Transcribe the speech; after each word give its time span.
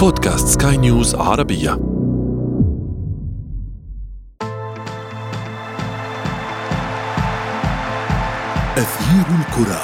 بودكاست 0.00 0.62
سكاي 0.62 0.76
نيوز 0.76 1.14
عربية. 1.14 1.72
أثير 8.76 9.26
الكرة. 9.40 9.80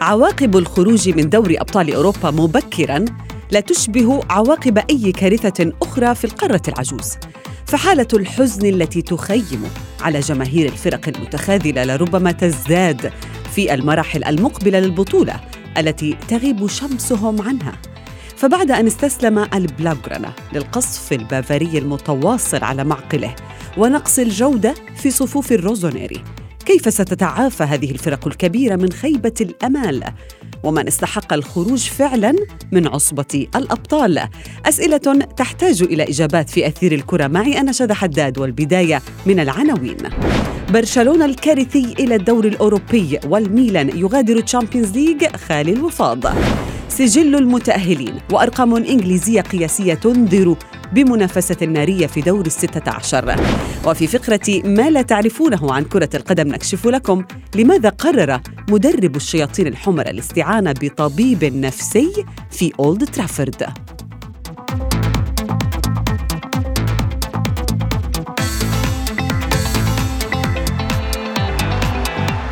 عواقب 0.00 0.56
الخروج 0.56 1.08
من 1.08 1.28
دوري 1.28 1.56
أبطال 1.60 1.94
أوروبا 1.94 2.30
مبكرا 2.30 3.04
لا 3.50 3.60
تشبه 3.60 4.20
عواقب 4.30 4.78
أي 4.78 5.12
كارثة 5.12 5.72
أخرى 5.82 6.14
في 6.14 6.24
القارة 6.24 6.62
العجوز. 6.68 7.14
فحالة 7.74 8.08
الحزن 8.14 8.66
التي 8.66 9.02
تخيم 9.02 9.64
على 10.00 10.20
جماهير 10.20 10.66
الفرق 10.66 11.08
المتخاذلة 11.08 11.84
لربما 11.84 12.32
تزداد 12.32 13.12
في 13.54 13.74
المراحل 13.74 14.24
المقبلة 14.24 14.80
للبطولة 14.80 15.40
التي 15.78 16.16
تغيب 16.28 16.66
شمسهم 16.66 17.42
عنها. 17.42 17.72
فبعد 18.36 18.70
أن 18.70 18.86
استسلم 18.86 19.38
البلاغرانا 19.54 20.32
للقصف 20.52 21.12
البافاري 21.12 21.78
المتواصل 21.78 22.64
على 22.64 22.84
معقله 22.84 23.36
ونقص 23.76 24.18
الجودة 24.18 24.74
في 24.96 25.10
صفوف 25.10 25.52
الروزونيري 25.52 26.24
كيف 26.66 26.94
ستتعافى 26.94 27.64
هذه 27.64 27.90
الفرق 27.90 28.26
الكبيرة 28.26 28.76
من 28.76 28.92
خيبة 28.92 29.34
الأمال 29.40 30.04
ومن 30.64 30.86
استحق 30.86 31.32
الخروج 31.32 31.78
فعلا 31.78 32.36
من 32.72 32.86
عصبة 32.86 33.46
الأبطال. 33.56 34.28
أسئلة 34.66 35.26
تحتاج 35.36 35.82
إلى 35.82 36.02
إجابات 36.02 36.50
في 36.50 36.66
أثير 36.66 36.92
الكرة. 36.92 37.26
معي 37.26 37.60
أنا 37.60 37.72
شذى 37.72 37.94
حداد 37.94 38.38
والبداية 38.38 39.02
من 39.26 39.40
العناوين. 39.40 39.96
برشلونة 40.70 41.24
الكارثي 41.24 41.94
إلى 41.98 42.14
الدور 42.14 42.44
الأوروبي 42.44 43.18
والميلان 43.26 43.98
يغادر 43.98 44.40
Champions 44.40 44.92
League 44.92 45.26
خالي 45.26 45.72
الوفاض. 45.72 46.24
سجل 46.98 47.34
المتأهلين 47.34 48.14
وأرقام 48.32 48.74
إنجليزية 48.76 49.40
قياسية 49.40 49.94
تنذر 49.94 50.56
بمنافسة 50.92 51.66
نارية 51.66 52.06
في 52.06 52.20
دور 52.20 52.46
الستة 52.46 52.90
عشر. 52.92 53.36
وفي 53.86 54.06
فقرة 54.06 54.62
ما 54.64 54.90
لا 54.90 55.02
تعرفونه 55.02 55.72
عن 55.72 55.84
كرة 55.84 56.08
القدم 56.14 56.48
نكشف 56.48 56.86
لكم 56.86 57.24
لماذا 57.54 57.88
قرر 57.88 58.40
مدرب 58.70 59.16
الشياطين 59.16 59.66
الحمر 59.66 60.06
الاستعانة 60.06 60.74
بطبيب 60.82 61.44
نفسي 61.44 62.24
في 62.50 62.72
أولد 62.80 63.04
ترافورد. 63.04 63.62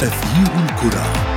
أثير 0.03 0.51
الكرة. 0.65 1.32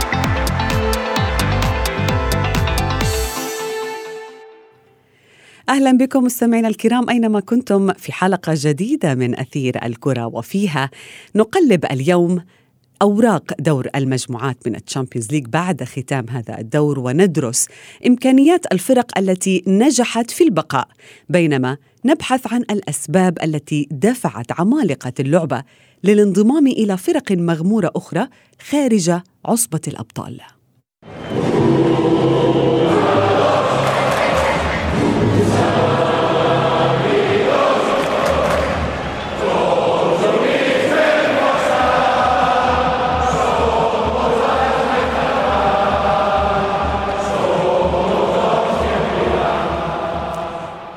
أهلا 5.76 5.92
بكم 5.92 6.24
مستمعينا 6.24 6.68
الكرام 6.68 7.10
أينما 7.10 7.40
كنتم 7.40 7.94
في 7.94 8.12
حلقة 8.12 8.54
جديدة 8.56 9.16
من 9.16 9.40
أثير 9.40 9.86
الكرة 9.86 10.26
وفيها 10.26 10.90
نقلب 11.36 11.86
اليوم 11.86 12.42
أوراق 13.02 13.44
دور 13.60 13.88
المجموعات 13.96 14.58
من 14.68 14.76
ال 14.76 14.81
Champions 14.81 15.32
League 15.32 15.46
بعد 15.46 15.84
ختام 15.84 16.26
هذا 16.30 16.60
الدور 16.60 17.00
وندرس 17.00 17.68
إمكانيات 18.08 18.74
الفرق 18.74 19.18
التي 19.18 19.64
نجحت 19.68 20.32
في 20.32 20.44
البقاء 20.44 20.88
بينما 21.30 21.78
نبحث 22.06 22.54
عن 22.54 22.62
الأسباب 22.62 23.38
التي 23.44 23.88
دفعت 23.92 24.60
عمالقة 24.60 25.14
اللعبة 25.20 25.64
للانضمام 26.04 26.68
إلى 26.68 26.98
فرق 26.98 27.32
مغمورة 27.32 27.92
أخرى 27.96 28.28
خارج 28.70 29.12
عصبة 29.46 29.82
الأبطال. 29.88 30.55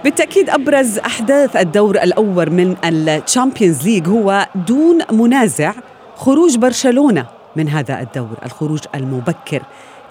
بالتأكيد 0.08 0.50
أبرز 0.50 0.98
أحداث 0.98 1.56
الدور 1.56 1.96
الأول 1.96 2.50
من 2.50 2.76
ال 2.84 2.95
Champions 2.95 3.88
League 3.88 4.08
هو 4.08 4.46
دون 4.54 4.98
منازع 5.12 5.72
خروج 6.16 6.56
برشلونة 6.56 7.26
من 7.56 7.68
هذا 7.68 8.00
الدور 8.00 8.38
الخروج 8.46 8.80
المبكر 8.94 9.62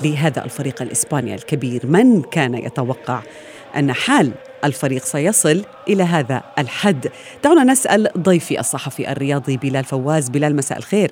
لهذا 0.04 0.46
الفريق 0.46 0.82
الإسباني 0.82 1.36
الكبير. 1.36 1.82
من 1.88 2.22
كان 2.22 2.54
يتوقع 2.54 3.22
أن 3.76 3.94
حال 3.94 4.32
الفريق 4.64 5.04
سيصل 5.04 5.62
إلى 5.88 6.04
هذا 6.04 6.42
الحد؟ 6.60 7.08
دعونا 7.44 7.64
نسأل 7.64 8.10
ضيفي 8.18 8.60
الصحفي 8.60 9.12
الرياضي 9.12 9.58
بلال 9.58 9.84
فواز. 9.84 10.30
بلال 10.30 10.56
مساء 10.56 10.78
الخير. 10.78 11.12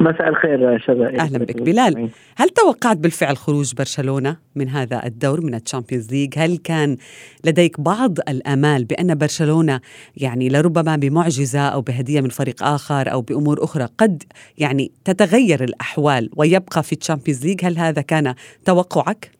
مساء 0.00 0.28
الخير 0.28 0.78
شذا 0.78 1.20
أهلا 1.20 1.38
بك. 1.38 1.62
بلال 1.62 2.10
هل 2.36 2.48
توقعت 2.48 2.96
بالفعل 2.96 3.36
خروج 3.36 3.74
برشلونة 3.74 4.36
من 4.56 4.68
هذا 4.68 5.06
الدور 5.06 5.40
من 5.40 5.54
ال 5.54 5.60
Champions 5.60 6.10
League؟ 6.12 6.34
هل 6.38 6.56
كان 6.56 6.96
لديك 7.44 7.80
بعض 7.80 8.18
الأمال 8.28 8.84
بأن 8.84 9.14
برشلونة 9.14 9.80
يعني 10.16 10.48
لربما 10.48 10.96
بمعجزة 10.96 11.68
أو 11.68 11.80
بهدية 11.80 12.20
من 12.20 12.28
فريق 12.28 12.62
آخر 12.62 13.12
أو 13.12 13.20
بأمور 13.20 13.64
أخرى 13.64 13.86
قد 13.98 14.22
يعني 14.58 14.90
تتغير 15.04 15.64
الأحوال 15.64 16.30
ويبقى 16.36 16.82
في 16.82 16.92
ال 16.92 16.97
Champions 16.97 17.46
League؟ 17.46 17.64
هل 17.64 17.78
هذا 17.78 18.02
كان 18.02 18.34
توقعك؟ 18.64 19.30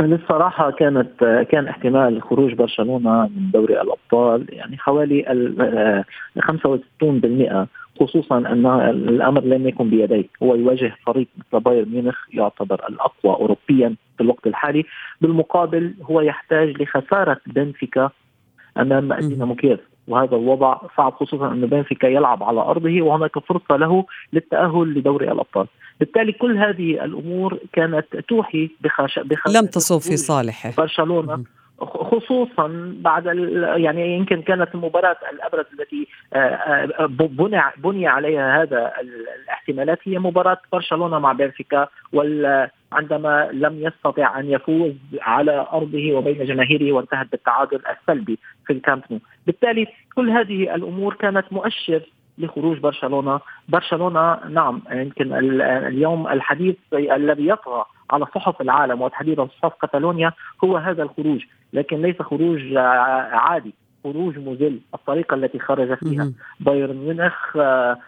للصراحة 0.00 0.70
كانت 0.70 1.10
كان 1.50 1.68
احتمال 1.68 2.22
خروج 2.22 2.54
برشلونة 2.54 3.22
من 3.22 3.50
دوري 3.50 3.80
الأبطال 3.80 4.46
يعني 4.48 4.78
حوالي 4.78 5.24
65% 6.38 7.66
خصوصا 8.00 8.38
ان 8.38 8.66
الأمر 8.90 9.40
لم 9.40 9.68
يكن 9.68 9.90
بيديه 9.90 10.24
هو 10.42 10.54
يواجه 10.54 10.96
فريق 11.06 11.26
مثل 11.38 11.64
بايرن 11.64 11.88
ميونخ 11.88 12.18
يعتبر 12.32 12.88
الأقوى 12.88 13.34
اوروبيا 13.34 13.94
في 14.16 14.22
الوقت 14.22 14.46
الحالي. 14.46 14.84
بالمقابل 15.20 15.94
هو 16.02 16.20
يحتاج 16.20 16.82
لخسارة 16.82 17.40
بنفيكا 17.46 18.10
أمام 18.78 19.12
دينامو 19.14 19.54
كييف. 19.54 19.80
وهذا 20.08 20.36
الوضع 20.36 20.78
صعب 20.96 21.12
خصوصا 21.12 21.52
أن 21.52 21.66
بنفيكا 21.66 22.06
يلعب 22.06 22.42
على 22.42 22.60
أرضه 22.60 23.02
وهناك 23.02 23.38
فرصة 23.38 23.76
له 23.76 24.04
للتأهل 24.32 24.94
لدوري 24.94 25.32
الأبطال. 25.32 25.66
بالتالي 26.00 26.32
كل 26.32 26.58
هذه 26.58 27.04
الأمور 27.04 27.58
كانت 27.72 28.06
توحي 28.28 28.70
بخش... 28.80 29.18
بخش... 29.18 29.56
لم 29.56 29.66
تصب 29.66 29.98
في 29.98 30.16
صالحه. 30.16 30.72
برشلونة 30.78 31.44
خصوصا 31.80 32.94
بعد 33.00 33.26
يعني 33.76 34.16
يمكن 34.16 34.42
كانت 34.42 34.74
المباراة 34.74 35.16
الأبرز 35.32 35.64
التي 35.80 36.08
آه، 36.32 36.38
آه، 36.38 37.06
بني 37.06 37.60
بني 37.76 38.06
عليها 38.06 38.62
هذا 38.62 38.92
الاحتمالات 39.00 39.98
هي 40.04 40.18
مباراة 40.18 40.58
برشلونة 40.72 41.18
مع 41.18 41.32
بنفيكا 41.32 41.88
عندما 42.92 43.48
لم 43.52 43.86
يستطع 43.86 44.40
أن 44.40 44.50
يفوز 44.50 44.92
على 45.20 45.66
أرضه 45.72 46.12
وبين 46.12 46.44
جماهيره 46.44 46.92
وانتهت 46.92 47.30
بالتعادل 47.32 47.80
السلبي 47.86 48.38
في 48.66 48.72
الكامب 48.72 49.02
نو، 49.10 49.18
بالتالي 49.46 49.86
كل 50.14 50.30
هذه 50.30 50.74
الأمور 50.74 51.14
كانت 51.14 51.52
مؤشر 51.52 52.02
لخروج 52.38 52.78
برشلونة، 52.78 53.40
برشلونة 53.68 54.48
نعم 54.48 54.82
يمكن 54.92 55.32
اليوم 55.86 56.26
الحديث 56.28 56.76
الذي 56.92 57.48
يطغى 57.48 57.84
على 58.10 58.26
صحف 58.34 58.60
العالم 58.60 59.02
وتحديدا 59.02 59.48
صحف 59.62 59.72
كتالونيا 59.82 60.32
هو 60.64 60.76
هذا 60.76 61.02
الخروج 61.02 61.44
لكن 61.72 62.02
ليس 62.02 62.22
خروج 62.22 62.72
آه، 62.76 62.80
عادي. 63.32 63.74
خروج 64.04 64.38
مذل 64.38 64.80
الطريقة 64.94 65.34
التي 65.34 65.58
خرج 65.58 65.94
فيها. 65.94 66.32
بايرن 66.60 66.96
ميونخ 66.96 67.56
آه، 67.56 67.98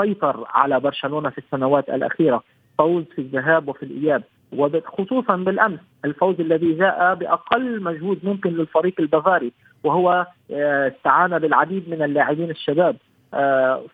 سيطر 0.00 0.44
على 0.48 0.80
برشلونة 0.80 1.30
في 1.30 1.38
السنوات 1.38 1.88
الأخيرة. 1.88 2.42
فوز 2.78 3.04
في 3.14 3.20
الذهاب 3.20 3.68
وفي 3.68 3.82
الإياب. 3.82 4.22
وخصوصا 4.52 5.36
بالأمس 5.36 5.80
الفوز 6.04 6.40
الذي 6.40 6.72
جاء 6.74 7.14
بأقل 7.14 7.82
مجهود 7.82 8.18
ممكن 8.22 8.50
للفريق 8.50 8.94
البافاري 9.00 9.52
وهو 9.84 10.26
آه، 10.50 10.88
استعان 10.88 11.38
بالعديد 11.38 11.88
من 11.88 12.02
اللاعبين 12.02 12.50
الشباب. 12.50 12.96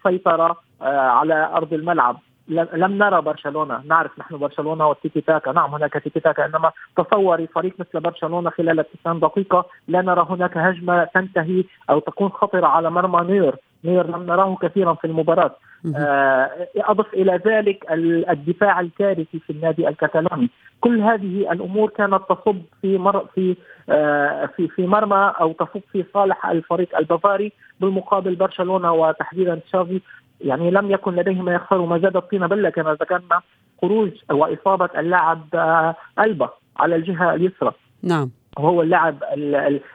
سيطر 0.02 0.56
على 0.80 1.50
أرض 1.56 1.72
الملعب. 1.72 2.16
لم 2.48 2.98
نرى 2.98 3.22
برشلونة. 3.22 3.82
نعرف 3.84 4.18
نحن 4.18 4.36
برشلونة 4.38 4.88
والتيكي 4.88 5.20
تاكا. 5.20 5.52
نعم 5.52 5.74
هناك 5.74 5.92
تيكي 5.92 6.20
تاكا 6.20 6.46
إنما 6.46 6.72
تصوري 6.96 7.46
فريق 7.46 7.74
مثل 7.78 8.00
برشلونة 8.00 8.50
خلال 8.50 8.84
90 9.04 9.20
دقيقة 9.20 9.66
لا 9.88 10.02
نرى 10.02 10.26
هناك 10.30 10.56
هجمة 10.56 11.04
تنتهي 11.04 11.64
أو 11.90 11.98
تكون 11.98 12.28
خطرة 12.28 12.66
على 12.66 12.90
مرمى 12.90 13.32
نوير. 13.32 13.56
نوير 13.84 14.06
لم 14.06 14.22
نراه 14.22 14.56
كثيرا 14.62 14.94
في 14.94 15.06
المباراة. 15.06 15.56
آه 15.96 16.68
أضف 16.76 17.14
إلى 17.14 17.40
ذلك 17.46 17.86
الدفاع 18.30 18.80
الكارثي 18.80 19.38
في 19.38 19.50
النادي 19.50 19.88
الكتالوني 19.88 20.50
كل 20.80 21.00
هذه 21.00 21.52
الأمور 21.52 21.90
كانت 21.90 22.20
تصب 22.28 22.62
في 22.82 22.98
مر 22.98 23.26
في 23.34 23.56
آه 23.88 24.46
في 24.46 24.68
في 24.68 24.86
مرمى 24.86 25.32
أو 25.40 25.52
تصب 25.52 25.80
في 25.92 26.04
صالح 26.14 26.46
الفريق 26.46 26.98
البافاري. 26.98 27.52
بالمقابل 27.80 28.34
برشلونة 28.34 28.92
وتحديدا 28.92 29.54
تشافي 29.54 30.00
يعني 30.40 30.70
لم 30.70 30.90
يكن 30.90 31.14
لديهم 31.14 31.44
ما 31.44 31.54
يخسروا 31.54 31.86
ما 31.86 31.98
زاد 31.98 32.16
الطين 32.16 32.46
بله 32.46 32.70
كما 32.70 32.94
ذكرنا 32.94 33.40
خروج 33.82 34.10
وإصابة 34.30 34.88
اللاعب 34.98 35.40
آه، 35.54 35.96
ألبا 36.18 36.48
على 36.76 36.96
الجهة 36.96 37.34
اليسرى. 37.34 37.72
نعم. 38.02 38.30
وهو 38.58 38.82
اللاعب 38.82 39.16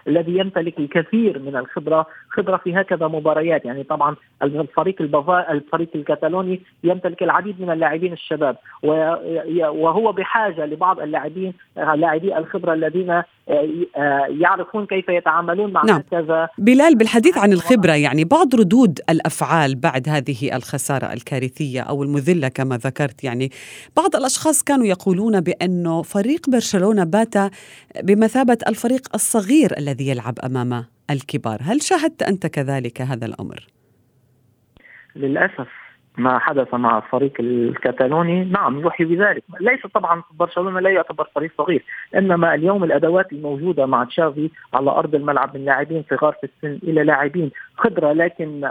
الذي 0.08 0.38
يمتلك 0.38 0.80
الكثير 0.80 1.40
من 1.40 1.56
الخبرة 1.56 2.06
خبرة 2.30 2.58
في 2.58 2.76
هكذا 2.76 3.08
مباريات 3.08 3.66
يعني 3.66 3.84
طبعا 3.84 4.16
الفريق 4.44 5.02
البافا 5.02 5.52
الفريق 5.52 5.90
الكتالوني 5.96 6.62
يمتلك 6.84 7.24
العديد 7.24 7.62
من 7.62 7.70
اللاعبين 7.70 8.14
الشباب 8.14 8.56
وهو 8.84 10.12
بحاجة 10.12 10.66
لبعض 10.66 11.00
اللاعبين 11.00 11.54
لاعبي 11.76 12.38
الخبرة 12.38 12.74
الذين 12.74 13.24
آه، 13.50 13.68
آه، 13.98 14.26
يعرفون 14.30 14.86
كيف 14.86 15.10
يتعاملون 15.10 15.74
مع 15.74 15.84
نعم. 15.84 16.04
هكذا 16.12 16.50
بلال 16.58 16.96
بالحديث 16.98 17.38
عن 17.38 17.54
الخبرة 17.54 17.92
يعني 17.92 18.24
بعض 18.24 18.56
ردود 18.56 19.00
الأفعال 19.10 19.76
بعد 19.76 20.10
هذه 20.10 20.56
الخسارة 20.56 21.14
الكارثية 21.14 21.82
أو 21.82 22.04
المذلة 22.04 22.48
كما 22.48 22.78
ذكرت 22.78 23.24
يعني 23.24 23.52
بعض 23.98 24.16
الأشخاص 24.16 24.64
كانوا 24.64 24.86
يقولون 24.86 25.42
بأنه 25.42 26.02
فريق 26.02 26.50
برشلونة 26.50 27.04
بات 27.04 27.34
بمثابة 28.04 28.49
الفريق 28.68 29.02
الصغير 29.14 29.78
الذي 29.78 30.08
يلعب 30.08 30.40
أمام 30.40 30.86
الكبار 31.10 31.60
هل 31.62 31.82
شاهدت 31.82 32.24
أنت 32.24 32.48
كذلك 32.48 33.02
هذا 33.02 33.26
الأمر؟ 33.26 33.68
للأسف 35.16 35.79
ما 36.20 36.40
حدث 36.40 36.74
مع 36.74 36.98
الفريق 36.98 37.34
الكتالوني 37.40 38.44
نعم 38.46 38.80
يوحي 38.80 39.04
بذلك. 39.04 39.44
ليس 39.60 39.88
طبعا 39.88 40.24
برشلونة 40.40 40.80
لا 40.80 40.90
يعتبر 40.90 41.30
فريق 41.36 41.52
صغير 41.58 41.84
إنما 42.16 42.54
اليوم 42.54 42.84
الأدوات 42.84 43.34
الموجودة 43.34 43.86
مع 43.86 44.04
تشافي 44.04 44.50
على 44.74 44.92
أرض 44.92 45.16
الملعب 45.16 45.58
من 45.58 45.66
لاعبين 45.66 46.04
صغار 46.10 46.34
في 46.42 46.44
السن 46.44 46.80
إلى 46.84 47.04
لاعبين 47.04 47.52
خبرة 47.78 48.14
لكن 48.14 48.70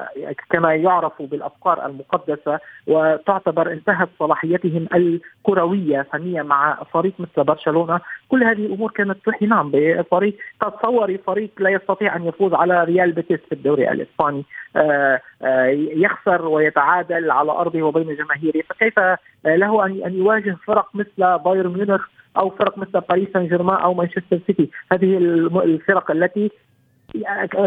كما 0.50 0.74
يعرف 0.74 1.22
بالأفكار 1.22 1.86
المقدسة 1.86 2.58
وتعتبر 2.86 3.72
انتهت 3.72 4.08
صلاحيتهم 4.18 4.86
الكروية 4.94 6.06
فنية 6.12 6.42
مع 6.42 6.78
فريق 6.92 7.12
مثل 7.18 7.44
برشلونة 7.44 8.00
كل 8.28 8.44
هذه 8.44 8.66
الأمور 8.66 8.90
كانت 8.90 9.16
توحي 9.24 9.46
نعم 9.46 9.70
بفريق 9.74 10.36
تصوري 10.60 11.18
فريق 11.18 11.50
لا 11.58 11.70
يستطيع 11.70 12.16
أن 12.16 12.26
يفوز 12.26 12.54
على 12.54 12.84
ريال 12.84 13.12
بيتيس 13.12 13.40
في 13.48 13.52
الدوري 13.52 13.90
الإسباني. 13.90 14.44
آه، 14.76 15.20
آه، 15.42 15.66
يخسر 16.04 16.46
ويتعادل 16.46 17.30
على 17.38 17.52
أرضه 17.52 17.82
وبين 17.82 18.16
جماهيره 18.16 18.62
فكيف 18.68 18.98
له 19.44 19.86
ان 19.86 20.02
أن 20.04 20.18
يواجه 20.18 20.56
فرق 20.66 20.88
مثل 20.94 21.38
بايرن 21.38 21.72
ميونخ 21.72 22.08
أو 22.36 22.50
فرق 22.50 22.78
مثل 22.78 23.00
باريس 23.00 23.28
سان 23.32 23.48
جيرمان 23.48 23.76
أو 23.82 23.94
مانشستر 23.94 24.40
سيتي؟ 24.46 24.70
هذه 24.92 25.16
الفرق 25.64 26.10
التي 26.10 26.50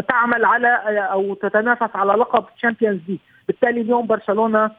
تعمل 0.08 0.44
على 0.44 0.68
أو 1.12 1.34
تتنافس 1.34 1.96
على 1.96 2.12
لقب 2.12 2.44
Champions 2.56 3.00
League 3.08 3.18
بالتالي 3.46 3.80
اليوم 3.80 4.06
برشلونة 4.06 4.70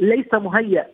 ليس 0.00 0.34
مهيأ 0.34 0.86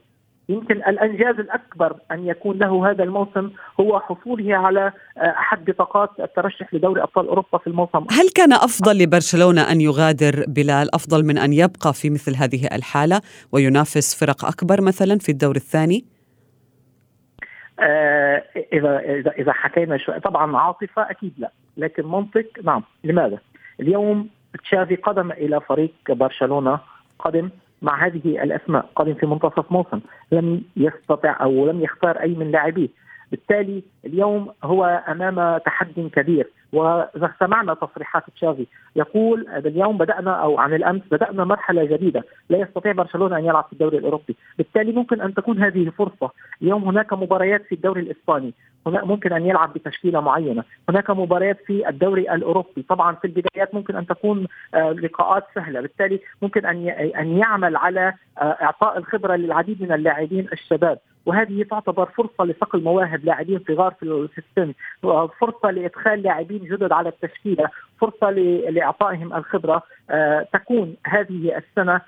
يمكن 0.48 0.76
الأنجاز 0.76 1.38
الأكبر 1.38 1.96
أن 2.12 2.26
يكون 2.26 2.58
له 2.58 2.90
هذا 2.90 3.04
الموسم 3.04 3.50
هو 3.80 4.00
حصوله 4.00 4.56
على 4.56 4.92
آه، 5.18 5.20
أحد 5.20 5.64
بطاقات 5.64 6.10
الترشح 6.20 6.74
لدوري 6.74 7.02
أبطال 7.02 7.28
أوروبا 7.28 7.58
في 7.58 7.66
الموسم 7.66 8.06
هل 8.10 8.28
كان 8.34 8.52
أفضل 8.52 8.98
لبرشلونة 8.98 9.72
أن 9.72 9.80
يغادر 9.80 10.44
بلال 10.48 10.94
أفضل 10.94 11.24
من 11.24 11.38
أن 11.38 11.52
يبقى 11.52 11.92
في 11.94 12.10
مثل 12.10 12.36
هذه 12.36 12.68
الحالة 12.72 13.20
وينافس 13.52 14.24
فرق 14.24 14.44
أكبر 14.44 14.80
مثلا 14.80 15.18
في 15.18 15.28
الدور 15.28 15.56
الثاني؟ 15.56 16.04
آه 17.80 18.44
إذا 18.72 18.98
إذا 18.98 19.30
إذا 19.30 19.52
حكينا 19.52 19.96
شو 19.96 20.12
طبعا 20.18 20.56
عاطفة 20.56 21.10
أكيد 21.10 21.32
لا 21.38 21.52
لكن 21.76 22.06
منطق 22.06 22.46
نعم 22.64 22.82
لماذا؟ 23.04 23.38
اليوم 23.80 24.28
تشافي 24.64 24.96
قدم 24.96 25.32
إلى 25.32 25.60
فريق 25.60 25.92
برشلونة 26.08 26.80
قدم 27.18 27.50
مع 27.82 28.06
هذه 28.06 28.42
الأسماء 28.42 28.90
قادم 28.96 29.14
في 29.14 29.26
منتصف 29.26 29.72
موسم 29.72 30.00
لم 30.32 30.62
يستطع 30.76 31.36
أو 31.42 31.66
لم 31.70 31.80
يختار 31.80 32.20
أي 32.20 32.34
من 32.34 32.50
لاعبيه. 32.50 32.88
بالتالي 33.30 33.82
اليوم 34.04 34.50
هو 34.64 35.02
أمام 35.08 35.58
تحدي 35.58 36.08
كبير. 36.08 36.46
وإذا 36.72 37.32
سمعنا 37.40 37.74
تصريحات 37.74 38.22
تشافي 38.36 38.66
يقول 38.96 39.48
اليوم 39.48 39.98
بدأنا 39.98 40.30
أو 40.30 40.58
عن 40.58 40.74
الأمس 40.74 41.02
بدأنا 41.10 41.44
مرحلة 41.44 41.84
جديدة 41.84 42.24
لا 42.48 42.58
يستطيع 42.58 42.92
برشلونة 42.92 43.38
أن 43.38 43.44
يلعب 43.44 43.64
في 43.64 43.72
الدوري 43.72 43.98
الأوروبي. 43.98 44.36
بالتالي 44.58 44.92
ممكن 44.92 45.20
أن 45.20 45.34
تكون 45.34 45.62
هذه 45.62 45.90
فرصه 45.98 46.30
اليوم 46.62 46.84
هناك 46.84 47.12
مباريات 47.12 47.62
في 47.62 47.74
الدوري 47.74 48.00
الإسباني. 48.00 48.54
هناك 48.86 49.04
ممكن 49.04 49.32
أن 49.32 49.46
يلعب 49.46 49.72
بتشكيلة 49.72 50.20
معينة، 50.20 50.64
هناك 50.88 51.10
مباريات 51.10 51.58
في 51.66 51.88
الدوري 51.88 52.34
الأوروبي، 52.34 52.82
طبعا 52.88 53.14
في 53.14 53.24
البدايات 53.24 53.74
ممكن 53.74 53.96
أن 53.96 54.06
تكون 54.06 54.46
آه، 54.74 54.92
لقاءات 54.92 55.44
سهلة، 55.54 55.80
بالتالي 55.80 56.20
ممكن 56.42 56.66
أن 56.66 56.88
أن 56.88 57.38
يعمل 57.38 57.76
على 57.76 58.14
آه، 58.38 58.56
إعطاء 58.62 58.98
الخبرة 58.98 59.36
للعديد 59.36 59.82
من 59.82 59.92
اللاعبين 59.92 60.48
الشباب، 60.52 60.98
وهذه 61.28 61.62
تعتبر 61.62 62.06
فرصة 62.06 62.44
لصقل 62.44 62.82
مواهب 62.82 63.24
لاعبين 63.24 63.60
صغار 63.68 63.94
في 64.00 64.38
السن، 64.38 64.72
فرصة 65.40 65.70
لإدخال 65.70 66.22
لاعبين 66.22 66.64
جدد 66.64 66.92
على 66.92 67.08
التشكيلة، 67.08 67.68
فرصة 68.00 68.30
لإعطائهم 68.70 69.34
الخبرة، 69.34 69.82
آه، 70.10 70.46
تكون 70.52 70.96
هذه 71.06 71.56
السنة 71.56 72.00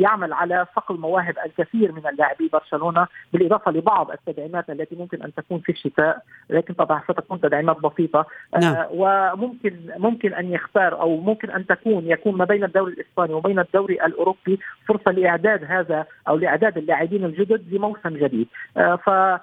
يعمل 0.00 0.32
على 0.32 0.66
صقل 0.76 0.98
مواهب 0.98 1.34
الكثير 1.46 1.92
من 1.92 2.06
اللاعبي 2.06 2.50
برشلونة 2.52 3.06
بالإضافة 3.32 3.70
لبعض 3.70 4.10
التدعيمات 4.10 4.70
التي 4.70 4.96
ممكن 4.96 5.22
أن 5.22 5.34
تكون 5.34 5.58
في 5.58 5.72
الشتاء 5.72 6.18
لكن 6.50 6.74
طبعا 6.74 7.02
ستكون 7.04 7.40
تدعيمات 7.40 7.76
بسيطة. 7.76 8.26
آه، 8.54 8.58
نعم. 8.58 8.74
آه 8.74 8.88
وممكن 8.92 9.76
ممكن 9.96 10.34
أن 10.34 10.52
يختار 10.52 11.00
أو 11.00 11.16
ممكن 11.16 11.50
أن 11.50 11.66
تكون 11.66 12.06
يكون 12.06 12.36
ما 12.36 12.44
بين 12.44 12.64
الدوري 12.64 12.92
الإسباني 12.92 13.34
وبين 13.34 13.58
الدوري 13.58 13.94
الأوروبي 13.94 14.60
فرصة 14.88 15.10
لإعداد 15.10 15.64
هذا 15.64 16.06
أو 16.28 16.36
لإعداد 16.36 16.78
اللاعبين 16.78 17.24
الجدد 17.24 17.74
لموسم 17.74 18.10
جديد. 18.10 18.48
آه 18.76 18.96
ف 18.96 19.08
آه، 19.08 19.12
آه، 19.12 19.40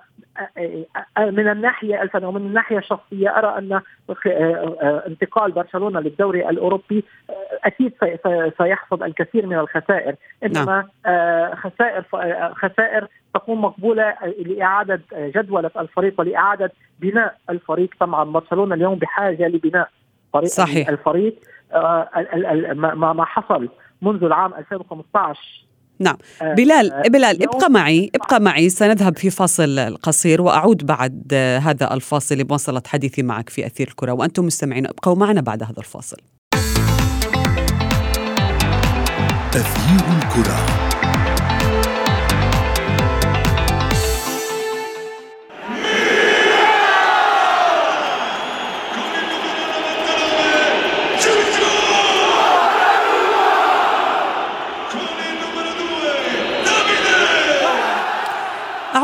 من 1.17 1.49
الناحية 1.49 2.01
الفنيه 2.01 2.27
ومن 2.27 2.41
الناحية 2.41 2.77
الشخصية 2.77 3.29
أرى 3.29 3.57
أن 3.57 3.81
انتقال 5.07 5.51
برشلونة 5.51 5.99
للدوري 5.99 6.49
الأوروبي 6.49 7.03
أكيد 7.63 7.93
سيحصد 8.57 9.03
الكثير 9.03 9.45
من 9.45 9.59
الخسائر 9.59 10.15
إنما 10.43 10.85
نعم. 11.05 11.55
خسائر 11.55 12.03
خسائر 12.53 13.07
تكون 13.33 13.57
مقبولة 13.61 14.15
لإعادة 14.45 15.01
جدولة 15.13 15.71
الفريق 15.77 16.13
ولإعادة 16.19 16.71
بناء 16.99 17.37
الفريق 17.49 17.89
طبعا 17.99 18.23
برشلونة 18.23 18.75
اليوم 18.75 18.95
بحاجة 18.95 19.47
لبناء 19.47 19.89
فريق 20.33 20.47
صحيح. 20.47 20.89
الفريق 20.89 21.35
ما 22.93 23.25
حصل 23.25 23.69
منذ 24.01 24.23
العام 24.23 24.53
2015 24.53 25.62
نعم. 25.99 26.17
آه، 26.41 26.53
بلال 26.53 26.91
آه 26.93 27.01
بلال 27.01 27.43
ابقى 27.43 27.69
معي 27.69 28.11
ابقى 28.15 28.41
معي. 28.41 28.69
سنذهب 28.69 29.17
في 29.17 29.29
فاصل 29.29 29.97
قصير 30.01 30.41
وأعود 30.41 30.85
بعد 30.85 31.33
هذا 31.63 31.93
الفاصل 31.93 32.37
لمواصلة 32.37 32.81
حديثي 32.87 33.23
معك 33.23 33.49
في 33.49 33.65
أثير 33.65 33.87
الكرة. 33.87 34.11
وأنتم 34.11 34.45
مستمعين 34.45 34.87
ابقوا 34.87 35.15
معنا 35.15 35.41
بعد 35.41 35.63
هذا 35.63 35.79
الفاصل. 35.79 36.17
أثير 39.55 40.17
الكرة. 40.17 40.92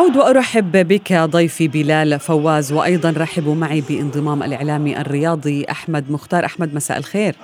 أعود 0.09 0.17
وأرحب 0.17 0.87
بك 0.87 1.13
ضيفي 1.13 1.67
بلال 1.67 2.19
فواز 2.19 2.71
وأيضا 2.71 3.13
رحبوا 3.17 3.55
معي 3.55 3.81
بانضمام 3.81 4.43
الإعلامي 4.43 5.01
الرياضي 5.01 5.65
أحمد 5.71 6.11
مختار. 6.11 6.45
أحمد 6.45 6.73
مساء 6.73 6.97
الخير. 6.97 7.35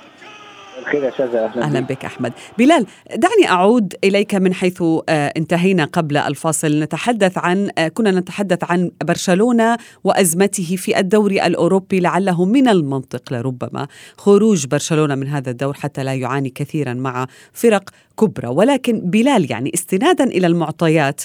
الخير 0.80 1.04
يا 1.04 1.12
شذا 1.18 1.46
أهلا, 1.46 1.64
أهلا 1.64 1.80
بك 1.80 2.06
أحمد. 2.06 2.34
بلال 2.58 2.86
دعني 3.16 3.50
أعود 3.50 3.94
إليك 4.04 4.36
من 4.36 4.54
حيث 4.54 4.82
آه، 5.10 5.34
انتهينا 5.38 5.86
قبل 5.86 6.18
الفاصل. 6.18 6.80
نتحدث 6.80 7.38
عن 7.38 7.70
آه، 7.78 7.88
كنا 7.88 8.12
نتحدث 8.12 8.64
عن 8.64 8.92
برشلونة 9.04 9.78
وأزمته 10.04 10.76
في 10.76 11.00
الدوري 11.00 11.46
الأوروبي 11.46 12.00
لعله 12.00 12.46
من 12.46 12.68
المنطق 12.68 13.34
لربما 13.34 13.88
خروج 14.18 14.68
برشلونة 14.68 15.16
من 15.16 15.28
هذا 15.28 15.52
الدور 15.52 15.74
حتى 15.74 16.04
لا 16.04 16.14
يعاني 16.14 16.50
كثيرا 16.50 16.94
مع 16.94 17.28
فرق 17.54 17.90
كبرى 18.20 18.48
ولكن 18.48 19.00
بلال 19.00 19.52
يعني 19.52 19.72
استنادا 19.74 20.24
إلى 20.24 20.48
المعطيات. 20.48 21.22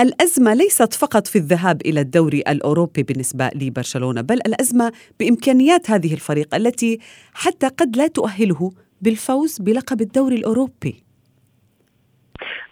الأزمة 0.00 0.54
ليست 0.54 0.94
فقط 0.94 1.26
في 1.26 1.36
الذهاب 1.36 1.80
إلى 1.86 2.00
الدوري 2.00 2.42
الأوروبي 2.48 3.02
بالنسبة 3.02 3.50
لبرشلونة 3.54 4.20
بل 4.20 4.34
الأزمة 4.46 4.92
بإمكانيات 5.20 5.90
هذه 5.90 6.14
الفريق 6.14 6.54
التي 6.54 6.98
حتى 7.34 7.68
قد 7.68 7.96
لا 7.96 8.06
تؤهله 8.06 8.72
بالفوز 9.02 9.58
بلقب 9.60 10.00
الدوري 10.00 10.36
الأوروبي. 10.36 11.04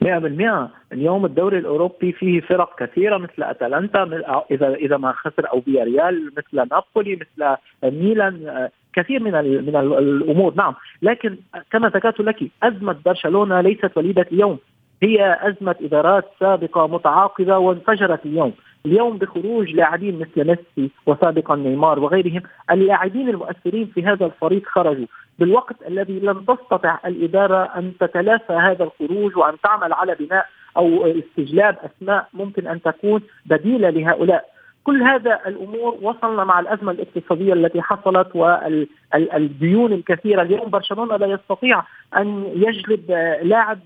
100% 0.02 0.70
اليوم 0.92 1.24
الدوري 1.24 1.58
الأوروبي 1.58 2.12
فيه 2.12 2.40
فرق 2.40 2.84
كثيرة 2.84 3.18
مثل 3.18 3.42
أتلانتا 3.42 4.02
اذا 4.50 4.74
إذا 4.74 4.96
ما 4.96 5.12
خسر 5.12 5.50
أو 5.52 5.62
ريال 5.68 6.32
مثل 6.36 6.68
نابولي 6.70 7.16
مثل 7.16 7.56
ميلان. 7.84 8.68
كثير 8.94 9.22
من 9.22 9.32
من 9.66 9.76
الأمور. 9.76 10.54
نعم. 10.54 10.74
لكن 11.02 11.36
كما 11.70 11.88
ذكرت 11.88 12.20
لك 12.20 12.50
أزمة 12.62 12.96
برشلونة 13.04 13.60
ليست 13.60 13.90
وليدة 13.96 14.26
اليوم. 14.32 14.58
هي 15.02 15.38
أزمة 15.40 15.74
إدارات 15.80 16.24
سابقة 16.40 16.86
متعاقبة 16.86 17.58
وانفجرت 17.58 18.26
اليوم. 18.26 18.52
اليوم 18.86 19.18
بخروج 19.18 19.70
لاعبين 19.70 20.18
مثل 20.18 20.46
ميسي 20.46 20.90
وسابقا 21.06 21.56
نيمار 21.56 21.98
وغيرهم 21.98 22.42
اللاعبين 22.70 23.28
المؤثرين 23.28 23.86
في 23.94 24.04
هذا 24.04 24.26
الفريق 24.26 24.66
خرجوا. 24.66 25.06
بالوقت 25.38 25.76
الذي 25.88 26.20
لم 26.20 26.44
تستطع 26.44 26.98
الإدارة 27.06 27.62
أن 27.64 27.92
تتلافى 28.00 28.52
هذا 28.52 28.84
الخروج 28.84 29.36
وأن 29.36 29.54
تعمل 29.64 29.92
على 29.92 30.14
بناء 30.14 30.46
أو 30.76 31.06
استجلاب 31.06 31.76
أسماء 31.84 32.28
ممكن 32.34 32.66
أن 32.66 32.82
تكون 32.82 33.20
بديلة 33.46 33.90
لهؤلاء. 33.90 34.51
كل 34.84 35.02
هذا 35.02 35.40
الأمور 35.46 35.98
وصلنا 36.02 36.44
مع 36.44 36.60
الأزمة 36.60 36.92
الاقتصادية 36.92 37.52
التي 37.52 37.82
حصلت 37.82 38.36
والديون 38.36 39.92
الكثيرة. 39.92 40.42
اليوم 40.42 40.70
برشلونة 40.70 41.16
لا 41.16 41.26
يستطيع 41.26 41.82
أن 42.16 42.44
يجلب 42.54 43.10
لاعب 43.42 43.78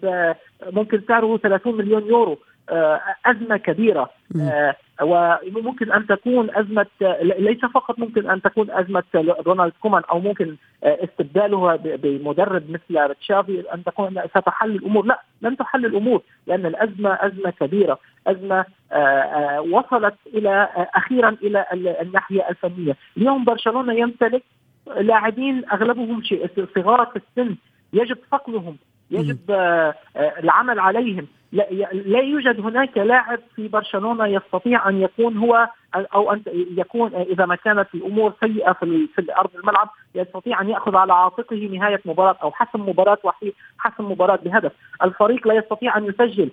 ممكن 0.72 1.02
سعره 1.08 1.36
30 1.36 1.76
مليون 1.76 2.06
يورو 2.06 2.38
آه، 2.70 3.00
أزمة 3.26 3.56
كبيرة. 3.56 4.10
آه، 4.40 4.74
وممكن 5.02 5.92
أن 5.92 6.06
تكون 6.06 6.50
أزمة 6.56 6.86
ليس 7.22 7.60
فقط 7.60 7.98
ممكن 7.98 8.30
أن 8.30 8.42
تكون 8.42 8.70
أزمة 8.70 9.02
رونالد 9.46 9.72
كومان 9.80 10.02
أو 10.10 10.18
ممكن 10.20 10.56
آه، 10.84 10.98
استبداله 11.04 11.76
بمدرب 11.76 12.62
مثل 12.70 13.14
تشافي 13.14 13.64
أن 13.74 13.84
تكون 13.84 14.20
ستحل 14.30 14.70
الأمور. 14.70 15.06
لا 15.06 15.22
لن 15.42 15.56
تحل 15.56 15.86
الأمور 15.86 16.22
لأن 16.46 16.66
الأزمة 16.66 17.10
أزمة 17.10 17.50
كبيرة. 17.50 17.98
أزمة 18.26 18.64
وصلت 19.72 20.14
إلى 20.26 20.68
أخيرا 20.94 21.28
إلى 21.28 21.96
الناحية 22.02 22.48
الفنية. 22.50 22.96
اليوم 23.16 23.44
برشلونة 23.44 23.92
يمتلك 23.92 24.42
لاعبين 25.00 25.62
أغلبهم 25.72 26.22
صغار 26.74 27.06
في 27.06 27.16
السن 27.16 27.56
يجب 27.92 28.18
صقلهم 28.32 28.76
يجب 29.10 29.38
العمل 30.16 30.78
عليهم. 30.78 31.26
لا, 31.52 31.66
لا 31.92 32.20
يوجد 32.20 32.60
هناك 32.60 32.98
لاعب 32.98 33.38
في 33.56 33.68
برشلونة 33.68 34.26
يستطيع 34.26 34.88
أن 34.88 35.02
يكون 35.02 35.36
هو 35.36 35.68
أو 35.94 36.32
أن 36.32 36.42
يكون 36.76 37.14
إذا 37.14 37.46
ما 37.46 37.54
كانت 37.54 37.86
الأمور 37.94 38.32
سيئة 38.44 38.72
في 38.72 39.08
في 39.14 39.36
ارض 39.38 39.50
الملعب 39.54 39.90
يستطيع 40.14 40.60
أن 40.60 40.68
يأخذ 40.68 40.96
على 40.96 41.12
عاتقه 41.12 41.56
نهاية 41.56 42.00
مباراة 42.04 42.36
أو 42.42 42.50
حسم 42.50 42.88
مباراة 42.88 43.18
وحيد 43.24 43.52
حسم 43.78 44.04
مباراة 44.12 44.36
بهدف، 44.36 44.72
الفريق 45.02 45.48
لا 45.48 45.54
يستطيع 45.54 45.96
أن 45.96 46.04
يسجل. 46.04 46.50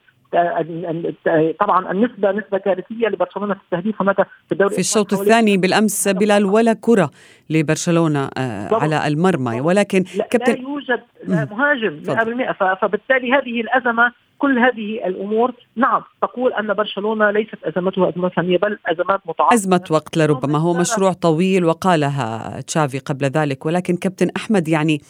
طبعا 1.60 1.92
النسبة 1.92 2.32
نسبة 2.32 2.58
كارثيه 2.58 3.08
لبرشلونة 3.08 3.54
في 3.54 3.60
التهديف 3.64 4.02
هناك 4.02 4.16
في 4.16 4.52
الدوري 4.52 4.74
في 4.74 4.80
الشوط 4.80 5.14
الثاني 5.14 5.58
بالأمس 5.58 6.08
بلال 6.08 6.46
ولا 6.46 6.74
كرة 6.82 7.10
لبرشلونة 7.50 8.30
آه، 8.38 8.70
على 8.72 9.08
المرمى. 9.08 9.62
ولكن 9.62 10.04
لا, 10.18 10.28
كابتن 10.28 10.54
لا 10.54 10.60
يوجد 10.60 11.02
مهاجم 11.28 12.04
100% 12.04 12.76
فبالتالي 12.82 13.34
هذه 13.34 13.62
الأزمة 13.62 14.12
كل 14.44 14.60
هذه 14.60 15.08
الأمور. 15.08 15.54
نعم 15.76 16.02
تقول 16.22 16.54
أن 16.54 16.74
برشلونة 16.74 17.32
ليست 17.32 17.64
ازمته 17.64 18.10
أزمة 18.10 18.30
فنيه 18.30 18.58
بل 18.58 18.80
أزمات 18.86 19.22
متعاقبه 19.26 19.54
أزمة 19.54 19.84
وقت 19.90 20.18
لربما. 20.18 20.58
هو 20.60 20.74
مشروع 20.74 21.14
طويل 21.14 21.66
وقالها 21.66 22.62
تشافي 22.62 23.00
قبل 23.00 23.26
ذلك 23.26 23.66
ولكن 23.66 23.96
كابتن 23.96 24.30
أحمد 24.38 24.68
يعني 24.68 25.02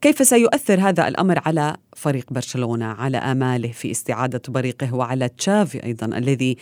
كيف 0.00 0.16
سيؤثر 0.26 0.80
هذا 0.80 1.08
الأمر 1.08 1.38
على 1.46 1.76
فريق 1.96 2.32
برشلونة 2.32 2.86
على 2.86 3.16
آماله 3.16 3.68
في 3.68 3.90
استعادة 3.90 4.42
بريقه 4.48 4.94
وعلى 4.94 5.28
تشافي 5.28 5.84
أيضا 5.84 6.06
الذي 6.06 6.56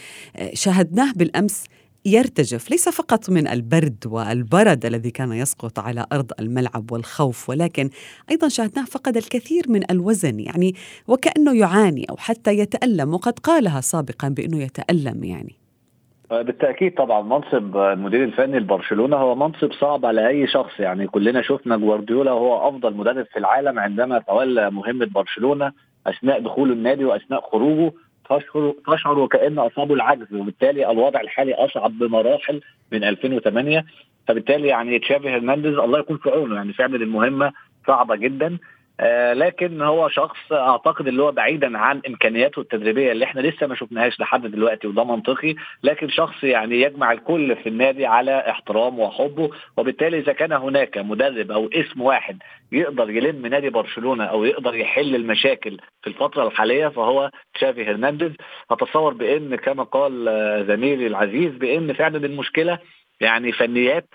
شاهدناه 0.53 1.13
بالأمس 1.17 1.65
يرتجف 2.07 2.71
ليس 2.71 2.89
فقط 2.89 3.31
من 3.31 3.49
البرد 3.49 4.05
والبرد 4.07 4.87
الذي 4.87 5.11
كان 5.11 5.33
يسقط 5.33 5.79
على 5.79 6.07
أرض 6.13 6.33
الملعب 6.41 6.93
والخوف 6.93 7.51
ولكن 7.51 7.91
أيضا 8.31 8.49
شاهدناه 8.49 8.85
فقد 8.85 9.17
الكثير 9.17 9.65
من 9.69 9.91
الوزن 9.91 10.41
يعني 10.41 10.75
وكأنه 11.09 11.57
يعاني 11.59 12.07
أو 12.11 12.17
حتى 12.17 12.59
يتألم 12.59 13.15
وقد 13.15 13.39
قالها 13.39 13.81
سابقا 13.81 14.29
بأنه 14.29 14.63
يتألم 14.63 15.25
يعني. 15.25 15.55
آه، 16.31 16.43
بالتأكيد 16.43 16.95
طبعا 16.95 17.23
منصب 17.23 17.77
المدير 17.77 18.25
الفني 18.25 18.59
لبرشلونة 18.59 19.17
هو 19.17 19.35
منصب 19.35 19.73
صعب 19.73 20.07
على 20.07 20.29
أي 20.29 20.47
شخص 20.47 20.81
يعني 20.81 21.07
كلنا 21.07 21.43
شفنا 21.43 21.77
جوارديولا 21.77 22.31
هو 22.31 22.69
أفضل 22.69 22.95
مدرب 22.95 23.27
في 23.27 23.39
العالم 23.39 23.79
عندما 23.79 24.19
تولى 24.19 24.71
مهمة 24.71 25.07
برشلونة 25.07 25.73
أثناء 26.07 26.41
دخوله 26.41 26.73
النادي 26.73 27.05
وأثناء 27.05 27.41
خروجه. 27.41 27.93
تشعر 28.31 28.75
تشعر 28.87 29.19
وكأن 29.19 29.59
اصابه 29.59 29.95
العجز 29.95 30.35
وبالتالي 30.35 30.91
الوضع 30.91 31.21
الحالي 31.21 31.55
أصعب 31.55 31.99
بمراحل 31.99 32.61
من 32.93 33.05
2008 33.05 33.85
فبالتالي 34.29 34.69
يعني 34.69 34.99
تشافي 34.99 35.29
هرنانديز 35.29 35.75
الله 35.79 35.99
يكون 35.99 36.17
في 36.17 36.31
عونه 36.31 36.57
يعني 36.57 36.73
فعلا 36.73 36.97
المهمة 36.97 37.53
صعبة 37.87 38.17
جدا. 38.17 38.59
آه 39.01 39.33
لكن 39.33 39.83
هو 39.83 40.09
شخص 40.09 40.53
أعتقد 40.53 41.09
اللي 41.09 41.23
هو 41.23 41.33
بعيدا 41.33 41.79
عن 41.79 42.01
إمكانياته 42.09 42.61
التدريبية 42.61 43.13
اللي 43.13 43.25
إحنا 43.25 43.41
لسه 43.41 43.67
ما 43.67 43.75
شفناهاش 43.75 44.21
لحد 44.21 44.47
دلوقتي 44.47 44.87
وده 44.87 45.05
منطقي 45.05 45.55
لكن 45.83 46.09
شخص 46.09 46.45
يعني 46.45 46.81
يجمع 46.81 47.13
الكل 47.13 47.57
في 47.57 47.69
النادي 47.69 48.07
على 48.07 48.51
احترامه 48.51 48.99
وحبه 49.03 49.51
وبالتالي 49.77 50.19
إذا 50.19 50.33
كان 50.33 50.53
هناك 50.53 50.99
مدرب 50.99 51.51
أو 51.53 51.69
اسم 51.75 52.01
واحد 52.01 52.39
يقدر 52.73 53.11
يلم 53.11 53.47
نادي 53.47 53.71
برشلونة 53.71 54.25
أو 54.25 54.45
يقدر 54.45 54.75
يحل 54.75 55.15
المشاكل 55.15 55.79
في 56.03 56.07
الفترة 56.07 56.47
الحالية 56.47 56.89
فهو 56.89 57.31
تشافي 57.55 57.85
هرنانديز. 57.85 58.33
أتصور 58.71 59.15
بإن 59.15 59.57
كما 59.57 59.83
قال 59.83 60.25
زميلي 60.69 61.07
العزيز 61.07 61.53
بإن 61.53 61.93
فعلا 61.93 62.27
المشكلة 62.27 62.79
يعني 63.21 63.53
فنيات 63.53 64.09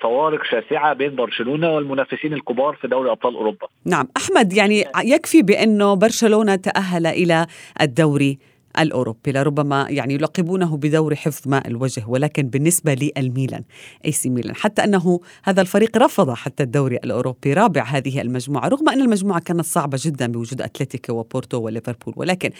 فوارق 0.00 0.44
شاسعة 0.44 0.92
بين 0.92 1.16
برشلونة 1.16 1.70
والمنافسين 1.70 2.32
الكبار 2.32 2.74
في 2.74 2.88
دوري 2.88 3.10
أبطال 3.10 3.34
أوروبا. 3.34 3.66
نعم، 3.84 4.08
أحمد 4.16 4.52
يعني 4.52 4.84
يكفي 5.04 5.42
بأنه 5.42 5.94
برشلونة 5.94 6.56
تأهل 6.56 7.06
إلى 7.06 7.46
الدوري 7.80 8.38
الأوروبي 8.82 9.32
لربما 9.32 9.86
يعني 9.90 10.14
يلقبونه 10.14 10.76
بدور 10.76 11.14
حفظ 11.14 11.48
ماء 11.48 11.68
الوجه 11.68 12.04
ولكن 12.08 12.42
بالنسبة 12.42 12.94
للميلان 12.94 13.62
أي 14.04 14.12
سي 14.12 14.30
ميلان 14.30 14.56
حتى 14.56 14.84
أنه 14.84 15.20
هذا 15.44 15.60
الفريق 15.60 15.96
رفض 15.96 16.30
حتى 16.30 16.62
الدوري 16.62 16.96
الأوروبي 16.96 17.52
رابع 17.52 17.84
هذه 17.84 18.20
المجموعة 18.20 18.68
رغم 18.68 18.88
أن 18.88 19.00
المجموعة 19.00 19.40
كانت 19.40 19.64
صعبة 19.64 19.98
جدا 20.02 20.26
بوجود 20.26 20.62
أتلتيكو 20.62 21.12
وبورتو 21.12 21.60
وليفربول 21.60 22.14
ولكن 22.16 22.50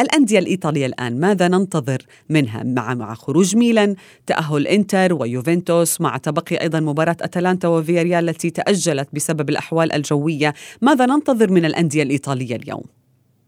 الأندية 0.00 0.38
الإيطالية 0.38 0.86
الآن 0.86 1.20
ماذا 1.20 1.48
ننتظر 1.48 1.98
منها 2.28 2.62
مع 2.62 2.94
مع 2.94 3.14
خروج 3.14 3.56
ميلان 3.56 3.94
تأهل 4.26 4.66
إنتر 4.66 5.14
ويوفنتوس 5.14 6.00
مع 6.00 6.16
تبقي 6.16 6.56
أيضا 6.56 6.80
مباراة 6.80 7.16
أتلانتا 7.20 7.68
وفياريال 7.68 8.28
التي 8.28 8.50
تأجلت 8.50 9.08
بسبب 9.12 9.50
الأحوال 9.50 9.92
الجوية 9.92 10.54
ماذا 10.82 11.06
ننتظر 11.06 11.50
من 11.50 11.64
الأندية 11.64 12.02
الإيطالية 12.02 12.56
اليوم؟ 12.56 13.05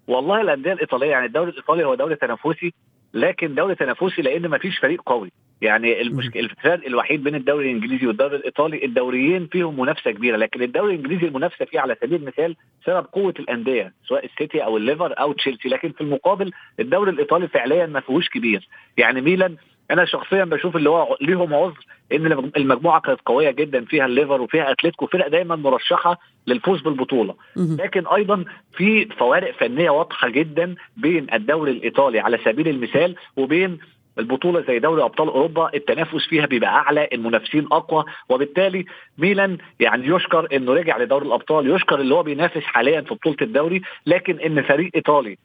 والله 0.08 0.40
الأندية 0.40 0.72
الإيطالية 0.72 1.10
يعني 1.10 1.26
الدوري 1.26 1.50
الإيطالي 1.50 1.84
هو 1.84 1.94
دوري 1.94 2.16
تنافسي 2.16 2.72
لكن 3.14 3.54
دوري 3.54 3.74
تنافسي 3.74 4.22
لأن 4.22 4.46
ما 4.48 4.58
فيش 4.58 4.78
فريق 4.78 5.02
قوي. 5.06 5.32
يعني 5.60 6.00
المشكلة 6.02 6.42
الفرق 6.42 6.86
الوحيد 6.86 7.24
بين 7.24 7.34
الدوري 7.34 7.70
الإنجليزي 7.70 8.06
والدوري 8.06 8.36
الإيطالي 8.36 8.84
الدوريين 8.84 9.46
فيهم 9.46 9.80
منافسة 9.80 10.10
كبيرة 10.10 10.36
لكن 10.36 10.62
الدوري 10.62 10.94
الإنجليزي 10.94 11.26
المنافسة 11.26 11.64
فيه 11.64 11.80
على 11.80 11.96
سبيل 12.02 12.20
المثال 12.20 12.56
سبب 12.86 13.06
قوة 13.12 13.34
الأندية 13.38 13.92
سواء 14.08 14.24
السيتي 14.24 14.64
أو 14.64 14.76
الليفر 14.76 15.14
أو 15.20 15.32
تشيلسي 15.32 15.68
لكن 15.68 15.92
في 15.92 16.00
المقابل 16.00 16.52
الدوري 16.80 17.10
الإيطالي 17.10 17.48
فعليا 17.48 17.86
ما 17.86 18.00
فيهوش 18.00 18.28
كبير. 18.28 18.68
يعني 18.96 19.20
ميلان 19.20 19.56
أنا 19.90 20.04
شخصيا 20.04 20.44
بشوف 20.44 20.76
اللي 20.76 20.90
هو 20.90 21.16
ليهم 21.20 21.54
عذر 21.54 21.78
إن 22.12 22.50
المجموعة 22.56 23.00
كانت 23.00 23.20
قوية 23.26 23.50
جدا 23.50 23.84
فيها 23.84 24.06
الليفر 24.06 24.40
وفيها 24.40 24.70
أتلتيكو 24.70 25.06
فرق 25.06 25.28
دايما 25.28 25.56
مرشحة 25.56 26.18
للفوز 26.46 26.80
بالبطولة. 26.82 27.34
لكن 27.56 28.06
أيضا 28.06 28.44
في 28.76 29.04
فوارق 29.04 29.50
فنية 29.54 29.90
واضحة 29.90 30.28
جدا 30.28 30.74
بين 30.96 31.26
الدوري 31.34 31.70
الإيطالي 31.70 32.20
على 32.20 32.38
سبيل 32.44 32.68
المثال 32.68 33.16
وبين 33.36 33.78
البطولة 34.18 34.60
زي 34.68 34.78
دوري 34.78 35.02
أبطال 35.02 35.28
أوروبا 35.28 35.70
التنافس 35.74 36.26
فيها 36.28 36.46
بيبقى 36.46 36.70
أعلى 36.70 37.08
المنافسين 37.12 37.66
أقوى 37.72 38.04
وبالتالي 38.28 38.84
ميلان 39.18 39.58
يعني 39.80 40.06
يشكر 40.06 40.48
إنه 40.56 40.72
رجع 40.74 40.98
لدوري 40.98 41.26
الأبطال 41.26 41.70
يشكر 41.74 42.00
اللي 42.00 42.14
هو 42.14 42.22
بينافس 42.22 42.62
حاليا 42.62 43.00
في 43.00 43.14
بطولة 43.14 43.36
الدوري 43.42 43.82
لكن 44.06 44.40
إن 44.40 44.62
فريق 44.62 44.90
إيطالي 44.94 45.38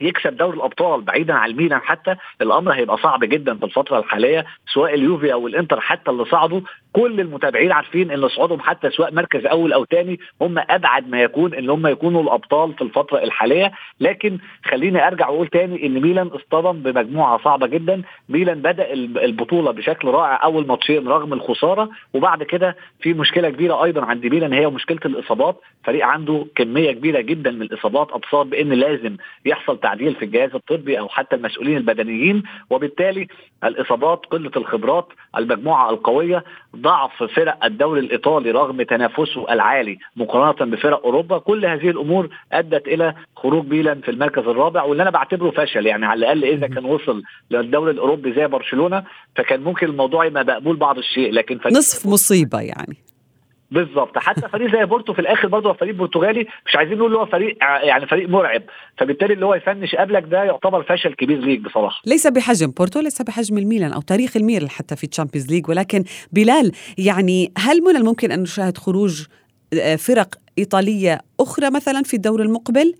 يكسب 0.00 0.36
دوري 0.36 0.56
الأبطال 0.56 1.00
بعيدا 1.00 1.34
عن 1.34 1.50
الميلان 1.50 1.80
حتى 1.80 2.16
الأمر 2.42 2.72
هيبقى 2.72 2.96
صعب 2.98 3.24
جدا 3.24 3.54
في 3.54 3.64
الفترة 3.64 3.98
الحالية 3.98 4.44
سواء 4.74 4.94
اليوفي 4.94 5.32
أو 5.32 5.46
الإنتر 5.46 5.80
حتى 5.80 6.10
اللي 6.10 6.24
صعدوا 6.24 6.60
كل 6.96 7.20
المتابعين 7.20 7.72
عارفين 7.72 8.10
إن 8.10 8.28
صعودهم 8.28 8.60
حتى 8.60 8.90
سواء 8.90 9.14
مركز 9.14 9.46
أول 9.46 9.72
أو 9.72 9.84
ثاني 9.84 10.20
هم 10.40 10.58
أبعد 10.58 11.08
ما 11.08 11.22
يكون 11.22 11.54
إن 11.54 11.70
هم 11.70 11.86
يكونوا 11.86 12.22
الأبطال 12.22 12.72
في 12.72 12.82
الفترة 12.82 13.22
الحالية. 13.22 13.72
لكن 14.00 14.38
خليني 14.64 15.06
أرجع 15.06 15.28
وأقول 15.28 15.46
تاني 15.48 15.86
إن 15.86 16.00
ميلان 16.00 16.26
اصطدم 16.26 16.72
بمجموعة 16.82 17.38
صعبة 17.44 17.66
جدا. 17.66 18.02
ميلان 18.28 18.62
بدأ 18.62 18.92
البطولة 18.92 19.70
بشكل 19.70 20.08
رائع 20.08 20.44
أول 20.44 20.66
ماتشين 20.66 21.08
رغم 21.08 21.32
الخسارة. 21.32 21.90
وبعد 22.14 22.42
كده 22.42 22.76
في 23.00 23.12
مشكلة 23.14 23.50
كبيرة 23.50 23.84
أيضا 23.84 24.04
عند 24.04 24.26
ميلان 24.26 24.52
هي 24.52 24.66
مشكلة 24.66 25.00
الإصابات. 25.04 25.60
فريق 25.84 26.06
عنده 26.06 26.46
كمية 26.54 26.92
كبيرة 26.92 27.20
جدا 27.20 27.50
من 27.50 27.62
الإصابات 27.62 28.08
اتصاب 28.12 28.50
بإن 28.50 28.72
لازم 28.72 29.16
يحصل 29.44 29.80
تعديل 29.80 30.14
في 30.14 30.24
الجهاز 30.24 30.54
الطبي 30.54 30.98
أو 30.98 31.08
حتى 31.08 31.36
المسؤولين 31.36 31.76
البدنيين. 31.76 32.42
وبالتالي 32.70 33.26
الإصابات 33.64 34.26
قلة 34.26 34.50
الخبرات 34.56 35.08
المجموعة 35.38 35.90
القوية 35.90 36.44
ضعف 36.86 37.22
فرق 37.22 37.64
الدوري 37.64 38.00
الإيطالي 38.00 38.50
رغم 38.50 38.82
تنافسه 38.82 39.52
العالي 39.52 39.98
مقارنة 40.16 40.70
بفرق 40.72 41.04
أوروبا 41.04 41.38
كل 41.38 41.66
هذه 41.66 41.90
الأمور 41.90 42.28
أدت 42.52 42.88
إلى 42.88 43.14
خروج 43.36 43.66
ميلان 43.66 44.00
في 44.00 44.10
المركز 44.10 44.42
الرابع 44.42 44.82
واللي 44.82 45.02
أنا 45.02 45.10
بعتبره 45.10 45.50
فشل 45.50 45.86
يعني 45.86 46.06
على 46.06 46.18
الأقل 46.18 46.44
إذا 46.44 46.66
كان 46.66 46.84
وصل 46.84 47.22
للدوري 47.50 47.90
الأوروبي 47.90 48.32
زي 48.32 48.46
برشلونة 48.46 49.04
فكان 49.36 49.60
ممكن 49.60 49.86
الموضوع 49.86 50.24
يبقى 50.24 50.44
مقبول 50.44 50.76
بعض 50.76 50.98
الشيء 50.98 51.32
لكن 51.32 51.60
نصف 51.72 52.06
مصيبة 52.06 52.60
يعني. 52.60 52.96
بالظبط. 53.70 54.18
حتى 54.18 54.48
فريق 54.48 54.72
زي 54.72 54.84
بورتو 54.84 55.12
في 55.12 55.18
الآخر 55.18 55.48
برضه 55.48 55.68
هو 55.68 55.74
فريق 55.74 55.94
برتغالي 55.94 56.46
مش 56.66 56.76
عايزين 56.76 56.98
نقول 56.98 57.14
هو 57.14 57.26
فريق 57.26 57.56
يعني 57.60 58.06
فريق 58.06 58.28
مرعب. 58.28 58.62
فبالتالي 58.98 59.34
اللي 59.34 59.46
هو 59.46 59.54
يفنش 59.54 59.94
قبلك 59.94 60.24
ده 60.24 60.44
يعتبر 60.44 60.82
فشل 60.82 61.14
كبير 61.14 61.38
ليك 61.38 61.60
بصراحة. 61.60 62.00
ليس 62.06 62.26
بحجم. 62.26 62.70
بورتو 62.70 63.00
ليس 63.00 63.22
بحجم 63.22 63.58
الميلان 63.58 63.92
أو 63.92 64.00
تاريخ 64.00 64.36
الميلان 64.36 64.70
حتى 64.70 64.96
في 64.96 65.06
Champions 65.06 65.50
League 65.50 65.68
ولكن 65.68 66.04
بلال 66.32 66.72
يعني 66.98 67.52
هل 67.58 67.82
من 67.82 67.96
الممكن 67.96 68.32
أن 68.32 68.42
نشاهد 68.42 68.78
خروج 68.78 69.26
آه، 69.82 69.96
فرق 69.96 70.34
إيطالية 70.58 71.18
أخرى 71.40 71.70
مثلا 71.70 72.02
في 72.02 72.14
الدور 72.14 72.42
المقبل؟ 72.42 72.94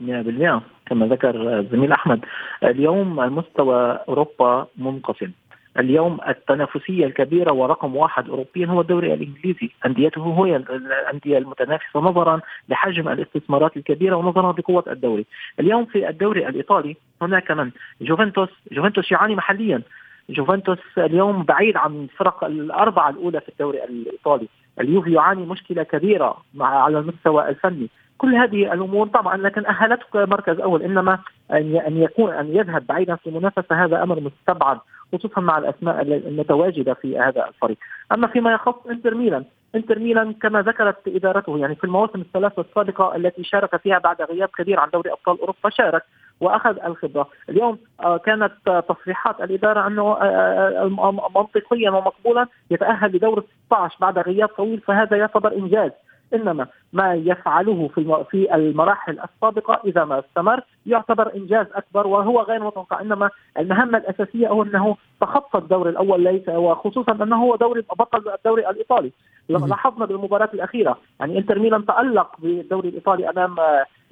100% 0.00 0.62
كما 0.86 1.06
ذكر 1.06 1.58
الزميل 1.58 1.92
أحمد. 1.92 2.20
اليوم 2.64 3.16
مستوى 3.16 3.98
أوروبا 4.08 4.66
منقسم. 4.76 5.30
اليوم 5.78 6.18
التنافسية 6.28 7.06
الكبيرة 7.06 7.52
ورقم 7.52 7.96
واحد 7.96 8.28
اوروبيا 8.28 8.66
هو 8.66 8.80
الدوري 8.80 9.14
الإنجليزي، 9.14 9.70
أنديته 9.86 10.46
هي 10.46 10.56
الأندية 10.56 11.38
المتنافسة 11.38 12.00
نظرا 12.00 12.40
لحجم 12.68 13.08
الاستثمارات 13.08 13.76
الكبيرة 13.76 14.16
ونظرا 14.16 14.52
لقوة 14.52 14.84
الدوري. 14.86 15.26
اليوم 15.60 15.84
في 15.84 16.08
الدوري 16.08 16.48
الإيطالي 16.48 16.96
هناك 17.22 17.50
من؟ 17.50 17.70
جوفنتوس، 18.00 18.48
جوفنتوس 18.72 19.12
يعاني 19.12 19.34
محليا. 19.34 19.82
جوفنتوس 20.30 20.78
اليوم 20.98 21.42
بعيد 21.42 21.76
عن 21.76 22.02
الفرق 22.04 22.44
الأربعة 22.44 23.10
الأولى 23.10 23.40
في 23.40 23.48
الدوري 23.48 23.84
الإيطالي، 23.84 24.48
اليوفي 24.80 25.12
يعاني 25.12 25.46
مشكلة 25.46 25.82
كبيرة 25.82 26.36
مع 26.54 26.82
على 26.82 26.98
المستوى 26.98 27.48
الفني، 27.48 27.88
كل 28.18 28.34
هذه 28.34 28.72
الأمور 28.72 29.06
طبعا 29.06 29.36
لكن 29.36 29.66
أهلتك 29.66 30.16
مركز 30.16 30.60
أول. 30.60 30.82
إنما 30.82 31.18
أن 31.52 31.96
يكون 31.96 32.32
أن 32.32 32.56
يذهب 32.56 32.86
بعيدا 32.86 33.16
في 33.16 33.26
المنافسه 33.26 33.84
هذا 33.84 34.02
أمر 34.02 34.20
مستبعد 34.20 34.78
خصوصا 35.12 35.40
مع 35.40 35.58
الأسماء 35.58 36.02
المتواجدة 36.02 36.94
في 36.94 37.18
هذا 37.18 37.48
الفريق، 37.48 37.76
أما 38.12 38.26
فيما 38.26 38.52
يخص 38.52 38.86
إنتر 38.90 39.14
ميلان، 39.14 39.44
إنتر 39.74 39.98
ميلان 39.98 40.32
كما 40.32 40.62
ذكرت 40.62 41.08
إدارته 41.08 41.58
يعني 41.58 41.74
في 41.74 41.84
المواسم 41.84 42.20
الثلاثة 42.20 42.62
السابقة 42.62 43.16
التي 43.16 43.44
شارك 43.44 43.76
فيها 43.76 43.98
بعد 43.98 44.22
غياب 44.22 44.48
كبير 44.48 44.80
عن 44.80 44.88
دوري 44.92 45.12
أبطال 45.12 45.40
أوروبا 45.40 45.70
شارك 45.70 46.02
وأخذ 46.40 46.76
الخبرة، 46.84 47.28
اليوم 47.48 47.78
آه، 48.00 48.16
كانت 48.16 48.52
تصريحات 48.88 49.40
الإدارة 49.40 49.86
أنه 49.86 50.02
آه، 50.02 50.84
آه، 50.98 51.30
منطقيا 51.36 51.90
ومقبولا 51.90 52.46
يتأهل 52.70 53.16
لدور 53.16 53.44
16 53.66 53.96
بعد 54.00 54.18
غياب 54.18 54.48
طويل 54.48 54.80
فهذا 54.80 55.16
يعتبر 55.16 55.52
إنجاز. 55.52 55.90
إنما 56.34 56.66
ما 56.92 57.14
يفعله 57.14 57.90
في 57.94 58.24
في 58.30 58.54
المراحل 58.54 59.18
السابقة 59.20 59.80
إذا 59.84 60.04
ما 60.04 60.18
استمر 60.18 60.60
يعتبر 60.86 61.34
إنجاز 61.34 61.66
أكبر 61.74 62.06
وهو 62.06 62.40
غير 62.40 62.64
متوقع. 62.64 63.00
إنما 63.00 63.30
المهمة 63.58 63.98
الأساسية 63.98 64.48
هو 64.48 64.62
أنه 64.62 64.96
تخطى 65.20 65.58
الدور 65.58 65.88
الأول 65.88 66.20
ليس 66.22 66.48
وخصوصا 66.48 67.12
أنه 67.12 67.36
هو 67.36 67.56
دوري 67.56 67.80
بطل 67.80 68.30
الدوري 68.34 68.70
الإيطالي. 68.70 69.12
لاحظنا 69.48 70.06
بالمباراة 70.06 70.48
الأخيرة 70.54 70.98
يعني 71.20 71.38
إنتر 71.38 71.58
ميلان 71.58 71.86
تألق 71.86 72.36
بالدوري 72.38 72.88
الإيطالي 72.88 73.30
أمام 73.30 73.56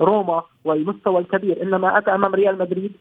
روما 0.00 0.42
والمستوى 0.64 1.18
الكبير. 1.18 1.62
إنما 1.62 1.98
أتى 1.98 2.14
أمام 2.14 2.34
ريال 2.34 2.58
مدريد 2.58 2.92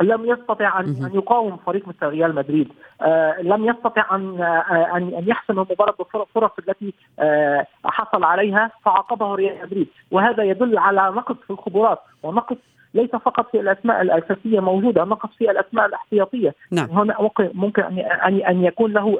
لم 0.00 0.24
يستطع 0.24 0.80
ان 0.80 1.04
أن 1.04 1.10
يقاوم 1.14 1.56
فريق 1.56 1.88
مثل 1.88 2.06
ريال 2.06 2.34
مدريد، 2.34 2.68
آه 3.02 3.40
لم 3.42 3.64
يستطع 3.64 4.16
ان 4.16 4.42
آه 4.42 4.96
ان 4.96 5.14
أن 5.14 5.28
يحسم 5.28 5.52
المباراه 5.52 5.94
بالفرص 5.98 6.50
التي 6.58 6.94
آه 7.18 7.66
حصل 7.84 8.24
عليها 8.24 8.70
فعاقبه 8.84 9.34
ريال 9.34 9.56
مدريد، 9.62 9.88
وهذا 10.10 10.42
يدل 10.42 10.78
على 10.78 11.12
نقص 11.16 11.36
في 11.46 11.50
الخبرات 11.50 11.98
ونقص 12.22 12.56
ليس 12.94 13.10
فقط 13.10 13.50
في 13.50 13.60
الأسماء 13.60 14.02
الأساسية 14.02 14.60
موجودة 14.60 15.04
نقص 15.04 15.28
في 15.38 15.50
الأسماء 15.50 15.86
الاحتياطية. 15.86 16.54
نعم. 16.70 16.90
هنا 16.90 17.16
ممكن 17.38 17.82
ان 17.82 18.42
ان 18.42 18.64
يكون 18.64 18.92
له 18.92 19.18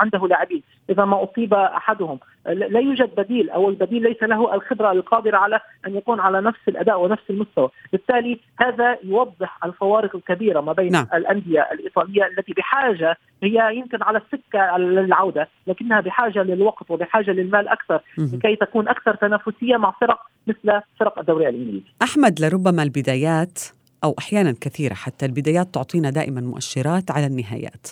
عنده 0.00 0.26
لاعبين. 0.26 0.62
إذا 0.90 1.04
ما 1.04 1.24
أصيب 1.24 1.54
أحدهم 1.54 2.18
لا 2.46 2.80
يوجد 2.80 3.10
بديل 3.16 3.50
أو 3.50 3.68
البديل 3.68 4.02
ليس 4.02 4.22
له 4.22 4.54
الخبرة 4.54 4.92
القادرة 4.92 5.36
على 5.36 5.60
أن 5.86 5.96
يكون 5.96 6.20
على 6.20 6.40
نفس 6.40 6.60
الأداء 6.68 7.00
ونفس 7.00 7.22
المستوى 7.30 7.68
بالتالي 7.92 8.40
هذا 8.60 8.98
يوضح 9.04 9.64
الفوارق 9.64 10.16
الكبيرة 10.16 10.60
ما 10.60 10.72
بين 10.72 10.92
نعم. 10.92 11.06
الأندية 11.14 11.68
الإيطالية 11.72 12.26
التي 12.26 12.52
بحاجة 12.52 13.16
هي 13.42 13.76
يمكن 13.76 14.02
على 14.02 14.18
السكة 14.18 14.76
للعودة 14.78 15.48
لكنها 15.66 16.00
بحاجة 16.00 16.42
للوقت 16.42 16.90
وبحاجة 16.90 17.30
للمال 17.30 17.68
أكثر 17.68 18.00
لكي 18.18 18.56
تكون 18.56 18.88
أكثر 18.88 19.14
تنافسية 19.14 19.76
مع 19.76 19.94
فرق 20.00 20.20
مثل 20.46 20.80
فرق 21.00 21.18
الدوري 21.18 21.48
الإنجليزي. 21.48 21.84
أحمد 22.02 22.40
لربما 22.40 22.82
البدايات 22.82 23.58
أو 24.04 24.14
أحيانا 24.18 24.54
كثيرة 24.60 24.94
حتى 24.94 25.26
البدايات 25.26 25.74
تعطينا 25.74 26.10
دائما 26.10 26.40
مؤشرات 26.40 27.10
على 27.10 27.26
النهايات. 27.26 27.86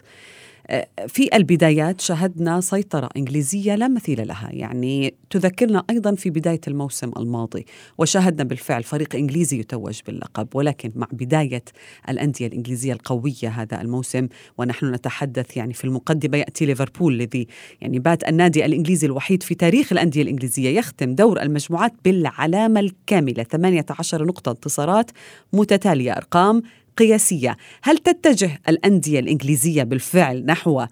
في 1.09 1.37
البدايات 1.37 2.00
شهدنا 2.00 2.61
سيطرة 2.61 3.09
إنجليزية 3.16 3.74
لا 3.74 3.88
مثيل 3.88 4.29
لها 4.29 4.48
يعني 4.52 5.14
تذكرنا 5.31 5.85
أيضا 5.90 6.14
في 6.14 6.31
بداية 6.31 6.61
الموسم 6.68 7.11
الماضي 7.16 7.66
وشاهدنا 7.98 8.44
بالفعل 8.44 8.83
فريق 8.83 9.16
إنجليزي 9.16 9.59
يتوج 9.59 10.00
باللقب 10.07 10.48
ولكن 10.55 10.92
مع 10.94 11.07
بداية 11.12 11.62
الأندية 12.09 12.46
الإنجليزية 12.46 12.92
القوية 12.92 13.48
هذا 13.48 13.81
الموسم 13.81 14.29
ونحن 14.59 14.94
نتحدث 14.94 15.57
يعني 15.57 15.72
في 15.72 15.85
المقدمة 15.85 16.38
يأتي 16.38 16.66
ليفربول 16.66 17.14
الذي 17.14 17.46
يعني 17.81 17.98
بات 17.98 18.29
النادي 18.29 18.64
الإنجليزي 18.64 19.07
الوحيد 19.07 19.42
في 19.42 19.55
تاريخ 19.55 19.92
الأندية 19.92 20.22
الإنجليزية 20.22 20.79
يختم 20.79 21.14
دور 21.14 21.42
المجموعات 21.42 21.92
بالعلامة 22.05 22.81
الكاملة 22.81 23.42
18 23.42 24.24
نقطة 24.24 24.50
انتصارات 24.50 25.11
متتالية 25.52 26.12
أرقام 26.12 26.62
قياسية. 26.98 27.56
هل 27.82 27.98
تتجه 27.98 28.50
الأندية 28.68 29.20
الإنجليزية 29.20 29.82
بالفعل 29.82 30.44
نحو 30.46 30.80
آه، 30.80 30.88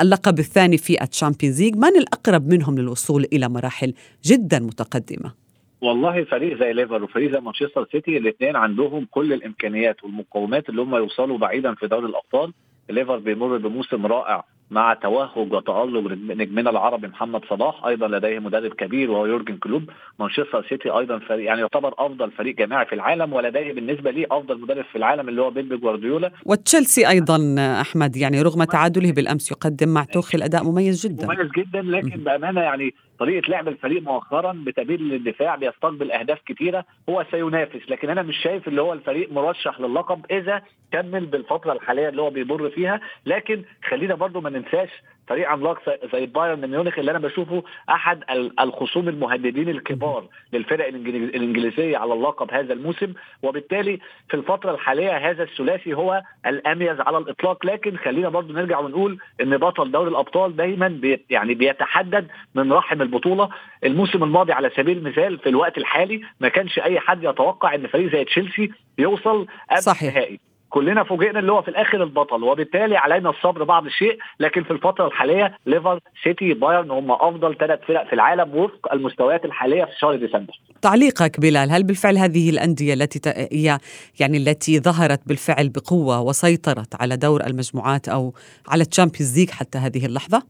اللقب 0.00 0.38
الثاني 0.38 0.78
في 0.78 1.02
ال 1.02 1.08
Champions 1.08 1.62
League؟ 1.62 1.76
من 1.76 1.96
الأقرب 1.96 2.48
منهم 2.48 2.78
للوصول 2.78 3.26
إلى 3.32 3.48
مراحل 3.48 3.94
جدا 4.24 4.58
متقدمة؟ 4.58 5.32
والله 5.80 6.24
فريق 6.24 6.58
زي 6.58 6.72
ليفر 6.72 7.02
وفريق 7.02 7.32
زي 7.32 7.40
مانشستر 7.40 7.86
سيتي 7.92 8.16
الاثنين 8.16 8.56
عندهم 8.56 9.06
كل 9.10 9.32
الإمكانيات 9.32 10.04
والمقومات 10.04 10.68
اللي 10.68 10.82
هم 10.82 10.94
يوصلوا 10.94 11.38
بعيدا 11.38 11.74
في 11.74 11.86
دوري 11.86 12.06
الأبطال. 12.06 12.52
ليفر 12.90 13.18
بيمر 13.18 13.56
بموسم 13.56 14.06
رائع. 14.06 14.44
مع 14.70 14.94
توهج 14.94 15.52
وتألق 15.52 16.12
نجمنا 16.12 16.70
العربي 16.70 17.08
محمد 17.08 17.44
صلاح 17.50 17.84
أيضا 17.84 18.08
لديه 18.08 18.38
مدرب 18.38 18.72
كبير 18.72 19.10
وهو 19.10 19.26
يورجن 19.26 19.56
كلوب 19.56 19.90
مانشستر 20.18 20.66
سيتي 20.68 20.90
أيضا 20.90 21.18
فريق 21.18 21.46
يعني 21.46 21.60
يعتبر 21.60 21.94
أفضل 21.98 22.30
فريق 22.30 22.56
جماعي 22.56 22.86
في 22.86 22.94
العالم 22.94 23.32
ولديه 23.32 23.72
بالنسبة 23.72 24.10
لي 24.10 24.26
أفضل 24.30 24.60
مدرب 24.60 24.84
في 24.84 24.98
العالم 24.98 25.28
اللي 25.28 25.42
هو 25.42 25.50
بيب 25.50 25.80
جوارديولا. 25.80 26.30
وتشيلسي 26.46 27.08
أيضا 27.08 27.56
أحمد 27.80 28.16
يعني 28.16 28.42
رغم 28.42 28.64
تعادله 28.64 29.12
بالأمس 29.12 29.50
يقدم 29.50 29.88
مع 29.88 30.04
توخيل 30.04 30.42
اداء 30.42 30.64
مميز 30.64 31.06
جدا. 31.06 31.26
مميز 31.26 31.50
جدا 31.56 31.82
لكن 31.82 32.24
بأمانة 32.24 32.60
يعني 32.60 32.94
طريقة 33.18 33.50
لعب 33.50 33.68
الفريق 33.68 34.02
مؤخرا 34.02 34.62
بتميل 34.66 35.08
للدفاع 35.08 35.56
بيستقبل 35.56 36.12
أهداف 36.12 36.38
كثيره 36.46 36.84
هو 37.08 37.24
سينافس 37.30 37.90
لكن 37.90 38.10
أنا 38.10 38.22
مش 38.22 38.36
شايف 38.42 38.68
اللي 38.68 38.82
هو 38.82 38.92
الفريق 38.92 39.32
مرشح 39.32 39.80
للقب 39.80 40.20
إذا 40.30 40.62
كمل 40.92 41.26
بالفترة 41.26 41.72
الحالية 41.72 42.08
اللي 42.08 42.22
هو 42.22 42.30
بيمر 42.30 42.70
فيها 42.70 43.00
لكن 43.26 43.62
خلينا 43.88 44.14
برضو 44.14 44.40
ما 44.40 44.50
ننساش 44.58 44.90
فريق 45.28 45.48
عملاق 45.48 45.78
زي 46.12 46.26
بايرن 46.26 46.70
ميونخ 46.70 46.98
اللي 46.98 47.10
أنا 47.10 47.18
بشوفه 47.18 47.62
أحد 47.90 48.24
الخصوم 48.60 49.08
المهددين 49.08 49.68
الكبار 49.68 50.24
للفرق 50.52 50.86
الإنجليزية 50.86 51.98
على 51.98 52.12
اللقب 52.12 52.52
هذا 52.52 52.72
الموسم. 52.72 53.12
وبالتالي 53.42 53.98
في 54.28 54.34
الفترة 54.34 54.70
الحالية 54.70 55.30
هذا 55.30 55.42
الثلاثي 55.42 55.94
هو 55.94 56.22
الأميز 56.46 57.00
على 57.00 57.18
الإطلاق. 57.18 57.66
لكن 57.66 57.96
خلينا 57.96 58.28
برضو 58.28 58.52
نرجع 58.52 58.78
ونقول 58.78 59.18
إن 59.40 59.56
بطل 59.56 59.90
دوري 59.90 60.10
الأبطال 60.10 60.56
دايما 60.56 60.88
بي 60.88 61.24
يعني 61.30 61.54
بيتحدد 61.54 62.26
من 62.54 62.72
رحم 62.72 63.02
البطولة. 63.02 63.48
الموسم 63.84 64.24
الماضي 64.24 64.52
على 64.52 64.70
سبيل 64.76 64.98
المثال 64.98 65.38
في 65.38 65.48
الوقت 65.48 65.78
الحالي 65.78 66.20
ما 66.40 66.48
كانش 66.48 66.78
أي 66.78 67.00
حد 67.00 67.24
يتوقع 67.24 67.74
إن 67.74 67.86
فريق 67.86 68.12
زي 68.12 68.24
تشيلسي 68.24 68.70
يوصل 68.98 69.46
قبل. 69.70 69.82
النهائي. 70.02 70.40
كلنا 70.70 71.04
فوجئنا 71.04 71.38
اللي 71.38 71.52
هو 71.52 71.62
في 71.62 71.68
الآخر 71.68 72.02
البطل 72.02 72.44
وبالتالي 72.44 72.96
علينا 72.96 73.30
الصبر 73.30 73.64
بعض 73.64 73.86
الشيء 73.86 74.18
لكن 74.40 74.62
في 74.62 74.70
الفترة 74.70 75.06
الحالية 75.06 75.58
ليفر 75.66 76.00
سيتي 76.22 76.54
بايرن 76.54 76.90
هم 76.90 77.12
أفضل 77.12 77.56
ثلاث 77.56 77.80
فرق 77.80 78.06
في 78.06 78.12
العالم 78.12 78.56
وفق 78.56 78.92
المستويات 78.92 79.44
الحالية 79.44 79.84
في 79.84 79.98
شهر 79.98 80.16
ديسمبر. 80.16 80.60
تعليقك 80.82 81.40
بلال 81.40 81.70
هل 81.70 81.82
بالفعل 81.82 82.18
هذه 82.18 82.50
الأندية 82.50 82.94
التي 82.94 83.18
ت... 83.18 83.28
هي 83.28 83.78
يعني 84.20 84.36
التي 84.36 84.80
ظهرت 84.80 85.20
بالفعل 85.28 85.68
بقوة 85.68 86.20
وسيطرت 86.20 87.00
على 87.00 87.16
دور 87.16 87.46
المجموعات 87.46 88.08
أو 88.08 88.34
على 88.68 88.82
ال 88.82 88.88
Champions 88.88 89.38
League 89.38 89.50
حتى 89.50 89.78
هذه 89.78 90.06
اللحظة؟ 90.06 90.42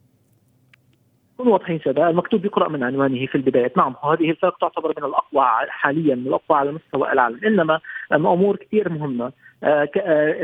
نكون 1.34 1.52
واضحين 1.52 1.80
سادة 1.84 2.10
المكتوب 2.10 2.44
يقرأ 2.44 2.68
من 2.68 2.82
عنوانه 2.82 3.26
في 3.26 3.34
البداية. 3.34 3.72
نعم 3.76 3.94
هذه 4.04 4.30
الفرق 4.30 4.58
تعتبر 4.58 4.94
من 4.98 5.04
الأقوى 5.04 5.44
حاليا 5.68 6.14
من 6.14 6.26
الأقوى 6.26 6.58
على 6.58 6.72
مستوى 6.72 7.12
العالم. 7.12 7.40
إنما 7.44 7.80
أمور 8.12 8.56
كثير 8.56 8.88
مهمة. 8.88 9.32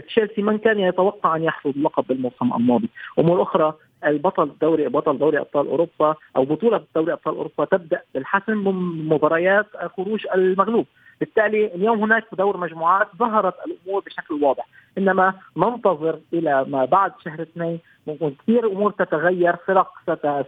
تشيلسي 0.09 0.43
من 0.43 0.59
كان 0.59 0.81
يتوقع 0.81 1.37
أن 1.37 1.43
يحصد 1.43 1.77
اللقب 1.77 2.05
بالموسم 2.09 2.53
الماضي. 2.55 2.89
أمور 3.19 3.43
أخرى 3.43 3.75
البطل 4.07 4.51
دوري 4.61 4.89
بطل 4.89 5.19
دوري 5.19 5.39
أبطال 5.39 5.67
أوروبا 5.67 6.15
أو 6.37 6.45
بطولة 6.45 6.85
دوري 6.95 7.13
أبطال 7.13 7.37
أوروبا 7.37 7.65
تبدأ 7.65 8.01
بالحسم 8.15 8.53
من 8.53 9.09
مباريات 9.09 9.67
خروج 9.97 10.27
المغلوب. 10.35 10.87
بالتالي 11.21 11.75
اليوم 11.75 12.03
هناك 12.03 12.25
دور 12.33 12.57
مجموعات 12.57 13.09
ظهرت 13.17 13.55
الأمور 13.67 14.03
بشكل 14.07 14.45
واضح 14.45 14.67
إنما 14.99 15.35
ننتظر 15.57 16.19
إلى 16.33 16.65
ما 16.69 16.85
بعد 16.85 17.13
شهر 17.25 17.43
اثنين. 17.43 17.81
ممكن 18.07 18.35
كثير 18.43 18.67
أمور 18.67 18.91
تتغير 18.91 19.57
فرق 19.57 19.91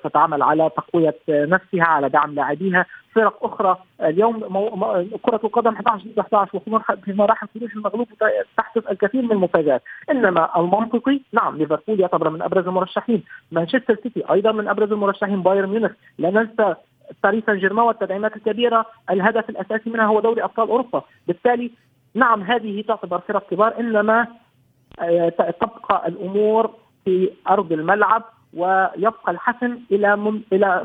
ستعمل 0.04 0.42
على 0.42 0.70
تقوية 0.76 1.16
نفسها 1.28 1.84
على 1.84 2.08
دعم 2.08 2.34
لاعبيها. 2.34 2.86
فرق 3.14 3.44
أخرى 3.44 3.78
اليوم. 4.00 4.40
كرة 5.22 5.40
القدم 5.44 5.74
11 5.74 6.04
ضد 6.04 6.18
11 6.18 6.56
وفي 6.56 7.12
مراحل 7.12 7.48
خروج 7.54 7.70
المغلوب 7.76 8.08
تحدث 8.56 8.90
الكثير 8.90 9.22
من 9.22 9.32
المفاجآت. 9.32 9.82
إنما 10.10 10.60
المنطقي 10.60 11.20
نعم 11.32 11.56
ليفربول 11.56 12.00
يعتبر 12.00 12.30
من 12.30 12.42
أبرز 12.42 12.68
المرشحين. 12.68 13.22
مانشستر 13.52 13.96
سيتي 14.02 14.24
أيضا 14.30 14.52
من 14.52 14.68
أبرز 14.68 14.92
المرشحين 14.92 15.42
بايرن 15.42 15.68
ميونخ. 15.68 15.92
لا 16.18 16.30
ننسى 16.30 16.74
باريس 17.22 17.44
سان 17.46 17.58
جيرمان 17.58 17.86
والتدعيمات 17.86 18.36
الكبيرة 18.36 18.86
الهدف 19.10 19.50
الأساسي 19.50 19.90
منها 19.90 20.06
هو 20.06 20.20
دوري 20.20 20.44
أبطال 20.44 20.68
أوروبا. 20.68 21.02
بالتالي 21.28 21.70
نعم 22.14 22.42
هذه 22.42 22.84
تعتبر 22.88 23.18
فرق 23.18 23.50
كبار 23.50 23.80
إنما 23.80 24.26
آه، 25.00 25.28
تبقى 25.60 26.08
الأمور 26.08 26.70
في 27.04 27.30
أرض 27.48 27.72
الملعب 27.72 28.24
ويبقى 28.54 29.30
الحسم 29.30 29.78
إلى 29.92 30.16
من 30.16 30.40
إلى 30.52 30.84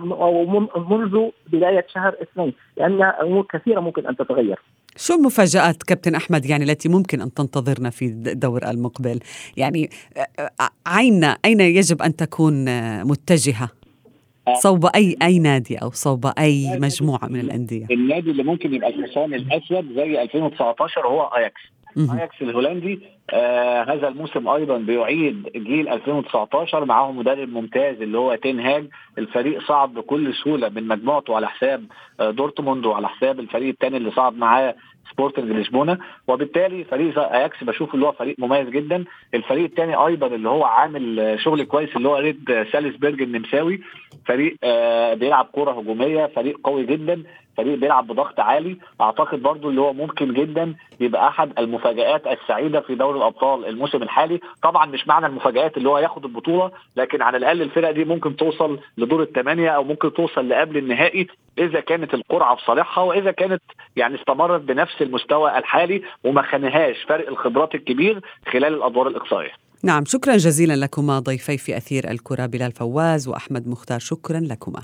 منذ 0.90 1.30
بداية 1.48 1.86
شهر 1.94 2.16
اثنين 2.22 2.54
لأن 2.78 3.02
أمور 3.02 3.46
كثيرة 3.54 3.80
ممكن 3.80 4.08
أن 4.08 4.16
تتغير. 4.16 4.60
شو 4.96 5.14
المفاجآت 5.14 5.84
كابتن 5.84 6.16
أحمد؟ 6.16 6.46
يعني 6.46 6.64
التي 6.64 6.90
ممكن 6.90 7.22
أن 7.22 7.34
تنتظرنا 7.34 7.90
في 7.90 8.06
الدور 8.06 8.70
المقبل. 8.70 9.20
يعني 9.58 9.90
آه، 10.18 10.42
آه، 10.62 10.70
عيننا 10.88 11.38
أين 11.46 11.60
يجب 11.60 12.02
أن 12.02 12.16
تكون 12.16 12.66
متجهة؟ 13.04 13.70
صوب 14.54 14.86
اي 14.96 15.16
أي 15.22 15.40
نادي 15.40 15.78
أو 15.78 15.90
صوب 15.92 16.26
أي 16.40 16.80
مجموعة 16.80 17.26
من 17.30 17.40
الأندية. 17.40 17.86
النادي 17.92 18.32
اللي 18.32 18.44
ممكن 18.44 18.74
يبقى 18.74 18.90
الحصان 18.90 19.34
الأسود 19.34 19.94
زي 19.96 20.22
2019 20.22 21.08
هو 21.08 21.22
اياكس 21.22 21.62
اياكس 21.98 22.42
الهولندي 22.42 23.00
آه 23.30 23.84
هذا 23.84 24.08
الموسم 24.08 24.48
أيضا 24.48 24.78
بيعيد 24.78 25.44
جيل 25.56 25.90
2019 25.90 26.86
معاهم 26.86 27.18
مدرب 27.18 27.50
ممتاز 27.50 28.02
اللي 28.02 28.18
هو 28.18 28.36
تين 28.36 28.60
هاج. 28.60 28.88
الفريق 29.18 29.62
صعد 29.68 29.94
بكل 29.94 30.34
سهولة 30.44 30.70
من 30.70 30.88
مجموعته 30.88 31.36
على 31.36 31.48
حساب 31.50 31.86
آه 32.20 32.32
دورتموند 32.32 32.86
وعلى 32.86 33.08
حساب 33.10 33.40
الفريق 33.40 33.70
الثاني 33.70 33.98
اللي 33.98 34.12
صعد 34.12 34.34
معاه 34.38 34.76
سبورتنج 35.12 35.52
لشبونة 35.52 35.98
وبالتالي 36.28 36.84
فريق 36.84 37.20
أياكس 37.20 37.64
بشوف 37.64 37.96
اللي 37.96 38.06
هو 38.06 38.12
فريق 38.12 38.36
مميز 38.40 38.70
جدا. 38.70 39.04
الفريق 39.34 39.64
الثاني 39.64 39.96
أيضا 39.96 40.28
اللي 40.28 40.50
هو 40.50 40.64
عامل 40.64 41.36
شغل 41.44 41.64
كويس 41.64 41.96
اللي 41.96 42.08
هو 42.08 42.18
ريد 42.18 42.66
سالزبرج 42.72 43.22
النمساوي 43.22 43.82
فريق 44.26 44.56
آه 44.64 45.14
بيلعب 45.14 45.46
كورة 45.46 45.72
هجومية 45.72 46.26
فريق 46.26 46.60
قوي 46.64 46.86
جدا. 46.86 47.24
فريق 47.62 47.80
بيلعب 47.80 48.08
بضغط 48.08 48.39
عالي 48.39 48.78
أعتقد 49.02 49.41
برضو 49.41 49.69
اللي 49.69 49.82
هو 49.82 49.93
ممكن 49.93 50.34
جدا 50.34 50.76
يبقى 51.00 51.28
أحد 51.28 51.60
المفاجآت 51.60 52.28
السعيدة 52.28 52.80
في 52.82 52.95
دوري 52.95 53.17
الأبطال 53.17 53.65
الموسم 53.65 54.04
الحالي. 54.04 54.39
طبعا 54.63 54.86
مش 54.86 55.08
معنى 55.08 55.26
المفاجآت 55.26 55.78
اللي 55.78 55.89
هو 55.89 55.97
ياخد 55.97 56.26
البطولة 56.26 56.71
لكن 56.97 57.21
على 57.21 57.38
الأقل 57.38 57.62
الفرق 57.62 57.91
دي 57.91 58.06
ممكن 58.06 58.36
توصل 58.36 58.80
لدور 58.97 59.21
الثمانيه 59.24 59.69
أو 59.69 59.84
ممكن 59.84 60.13
توصل 60.13 60.50
لقبل 60.50 60.78
النهائي 60.78 61.28
إذا 61.58 61.80
كانت 61.80 62.13
القرعة 62.13 62.56
في 62.56 62.62
صالحها 62.65 63.04
وإذا 63.04 63.32
كانت 63.32 63.62
يعني 63.95 64.15
استمرت 64.15 64.62
بنفس 64.62 65.02
المستوى 65.02 65.58
الحالي 65.58 66.02
وما 66.24 66.41
خانهاش 66.41 66.95
فرق 67.08 67.28
الخبرات 67.28 67.76
الكبير 67.76 68.21
خلال 68.52 68.74
الأدوار 68.74 69.08
الإقصائية. 69.08 69.52
نعم 69.84 70.06
شكرا 70.06 70.38
جزيلا 70.38 70.74
لكما 70.76 71.19
ضيفي 71.19 71.58
في 71.58 71.78
أثير 71.78 72.12
الكرة 72.12 72.45
بلال 72.45 72.71
فواز 72.71 73.28
وأحمد 73.28 73.67
مختار 73.67 74.00
شكرا 74.00 74.39
لكما. 74.39 74.82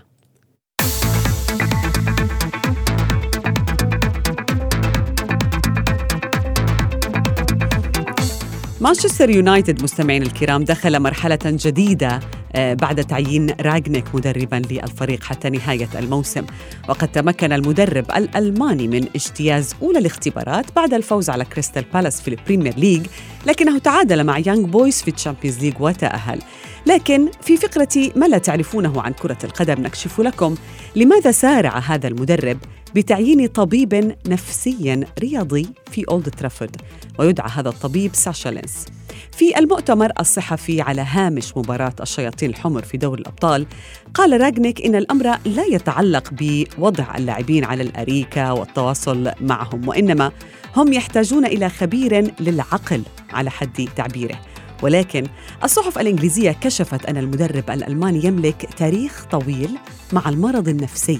مانشستر 8.87 9.29
يونايتد 9.29 9.83
مستمعين 9.83 10.23
الكرام 10.23 10.63
دخل 10.63 10.99
مرحلة 10.99 11.39
جديدة 11.45 12.19
آه، 12.55 12.73
بعد 12.73 13.05
تعيين 13.05 13.49
راغنيك 13.61 14.15
مدربا 14.15 14.61
للفريق 14.71 15.23
حتى 15.23 15.49
نهاية 15.49 15.89
الموسم. 15.95 16.45
وقد 16.89 17.07
تمكن 17.07 17.53
المدرب 17.53 18.05
الألماني 18.15 18.87
من 18.87 19.07
اجتياز 19.15 19.75
أولى 19.81 19.99
الاختبارات 19.99 20.65
بعد 20.75 20.93
الفوز 20.93 21.29
على 21.29 21.45
كريستال 21.45 21.85
بالاس 21.93 22.21
في 22.21 22.27
ال 22.27 22.33
Premier 22.33 22.75
League 22.77 23.07
لكنه 23.45 23.77
تعادل 23.77 24.23
مع 24.23 24.37
يانغ 24.37 24.65
بويز 24.65 25.01
في 25.01 25.11
ال 25.11 25.16
Champions 25.16 25.59
League 25.59 25.73
وتأهل. 25.79 26.39
لكن 26.85 27.29
في 27.41 27.57
فقرة 27.57 28.11
ما 28.15 28.25
لا 28.25 28.37
تعرفونه 28.37 29.01
عن 29.01 29.13
كرة 29.13 29.37
القدم 29.43 29.81
نكشف 29.81 30.19
لكم 30.19 30.55
لماذا 30.95 31.31
سارع 31.31 31.77
هذا 31.77 32.07
المدرب. 32.07 32.57
بتعيين 32.95 33.47
طبيب 33.47 34.15
نفسي 34.27 35.05
رياضي 35.19 35.67
في 35.91 36.03
أولد 36.09 36.29
ترافورد 36.29 36.75
ويدعى 37.19 37.49
هذا 37.49 37.69
الطبيب 37.69 38.15
ساشا 38.15 38.49
لينس. 38.49 38.85
في 39.31 39.59
المؤتمر 39.59 40.11
الصحفي 40.19 40.81
على 40.81 41.01
هامش 41.01 41.57
مباراة 41.57 41.93
الشياطين 42.01 42.49
الحمر 42.49 42.81
في 42.81 42.97
دوري 42.97 43.21
الأبطال 43.21 43.65
قال 44.13 44.41
راغنيك 44.41 44.85
إن 44.85 44.95
الأمر 44.95 45.23
لا 45.45 45.65
يتعلق 45.65 46.29
بوضع 46.31 47.15
اللاعبين 47.17 47.63
على 47.63 47.83
الأريكة 47.83 48.53
والتواصل 48.53 49.31
معهم 49.41 49.87
وإنما 49.87 50.31
هم 50.75 50.93
يحتاجون 50.93 51.45
إلى 51.45 51.69
خبير 51.69 52.33
للعقل 52.39 53.01
على 53.29 53.49
حد 53.49 53.89
تعبيره. 53.95 54.39
ولكن 54.83 55.23
الصحف 55.63 55.99
الإنجليزية 55.99 56.51
كشفت 56.51 57.05
أن 57.05 57.17
المدرب 57.17 57.69
الألماني 57.69 58.25
يملك 58.25 58.69
تاريخ 58.77 59.25
طويل 59.31 59.77
مع 60.13 60.29
المرض 60.29 60.67
النفسي. 60.67 61.19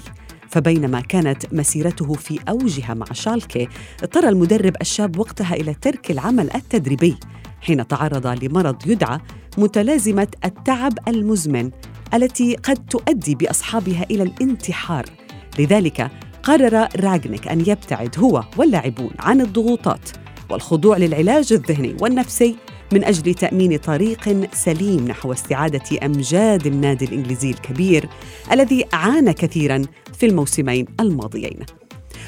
فبينما 0.50 1.00
كانت 1.00 1.54
مسيرته 1.54 2.12
في 2.12 2.38
أوجها 2.48 2.94
مع 2.94 3.06
شالكي 3.12 3.68
اضطر 4.02 4.28
المدرب 4.28 4.76
الشاب 4.80 5.18
وقتها 5.18 5.54
إلى 5.54 5.74
ترك 5.74 6.10
العمل 6.10 6.54
التدريبي 6.54 7.16
حين 7.60 7.88
تعرض 7.88 8.44
لمرض 8.44 8.86
يدعى 8.86 9.18
متلازمة 9.58 10.28
التعب 10.44 10.92
المزمن 11.08 11.70
التي 12.14 12.56
قد 12.56 12.86
تؤدي 12.86 13.34
بأصحابها 13.34 14.06
إلى 14.10 14.22
الانتحار. 14.22 15.04
لذلك 15.58 16.10
قرر 16.42 16.88
راغنيك 16.96 17.48
أن 17.48 17.60
يبتعد 17.60 18.18
هو 18.18 18.44
واللاعبون 18.56 19.10
عن 19.18 19.40
الضغوطات 19.40 20.10
والخضوع 20.50 20.96
للعلاج 20.96 21.52
الذهني 21.52 21.96
والنفسي 22.00 22.56
من 22.92 23.04
أجل 23.04 23.34
تأمين 23.34 23.76
طريق 23.76 24.48
سليم 24.52 25.08
نحو 25.08 25.32
استعادة 25.32 26.06
أمجاد 26.06 26.66
النادي 26.66 27.04
الإنجليزي 27.04 27.50
الكبير 27.50 28.08
الذي 28.52 28.84
عانى 28.92 29.32
كثيرا 29.32 29.82
في 30.18 30.26
الموسمين 30.26 30.86
الماضيين. 31.00 31.58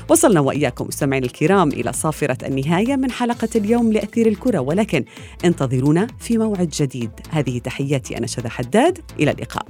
وصلنا 0.09 0.41
وإياكم 0.41 0.87
مستمعين 0.87 1.25
الكرام 1.25 1.69
إلى 1.69 1.93
صافرة 1.93 2.47
النهاية 2.47 2.97
من 2.97 3.11
حلقة 3.11 3.49
اليوم 3.57 3.93
لأثير 3.93 4.29
الكرة 4.29 4.59
ولكن 4.59 5.05
انتظرونا 5.45 6.07
في 6.19 6.39
موعد 6.39 6.69
جديد 6.69 7.11
هذه 7.31 7.59
تحياتي 7.59 8.19
أنا 8.19 8.27
شذى 8.27 8.49
حداد 8.49 8.99
إلى 9.21 9.31
اللقاء. 9.31 9.67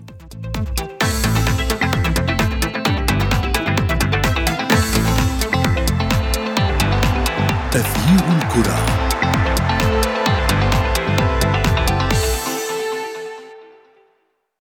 تغيير 7.73 8.37
الكرة 8.43 9.00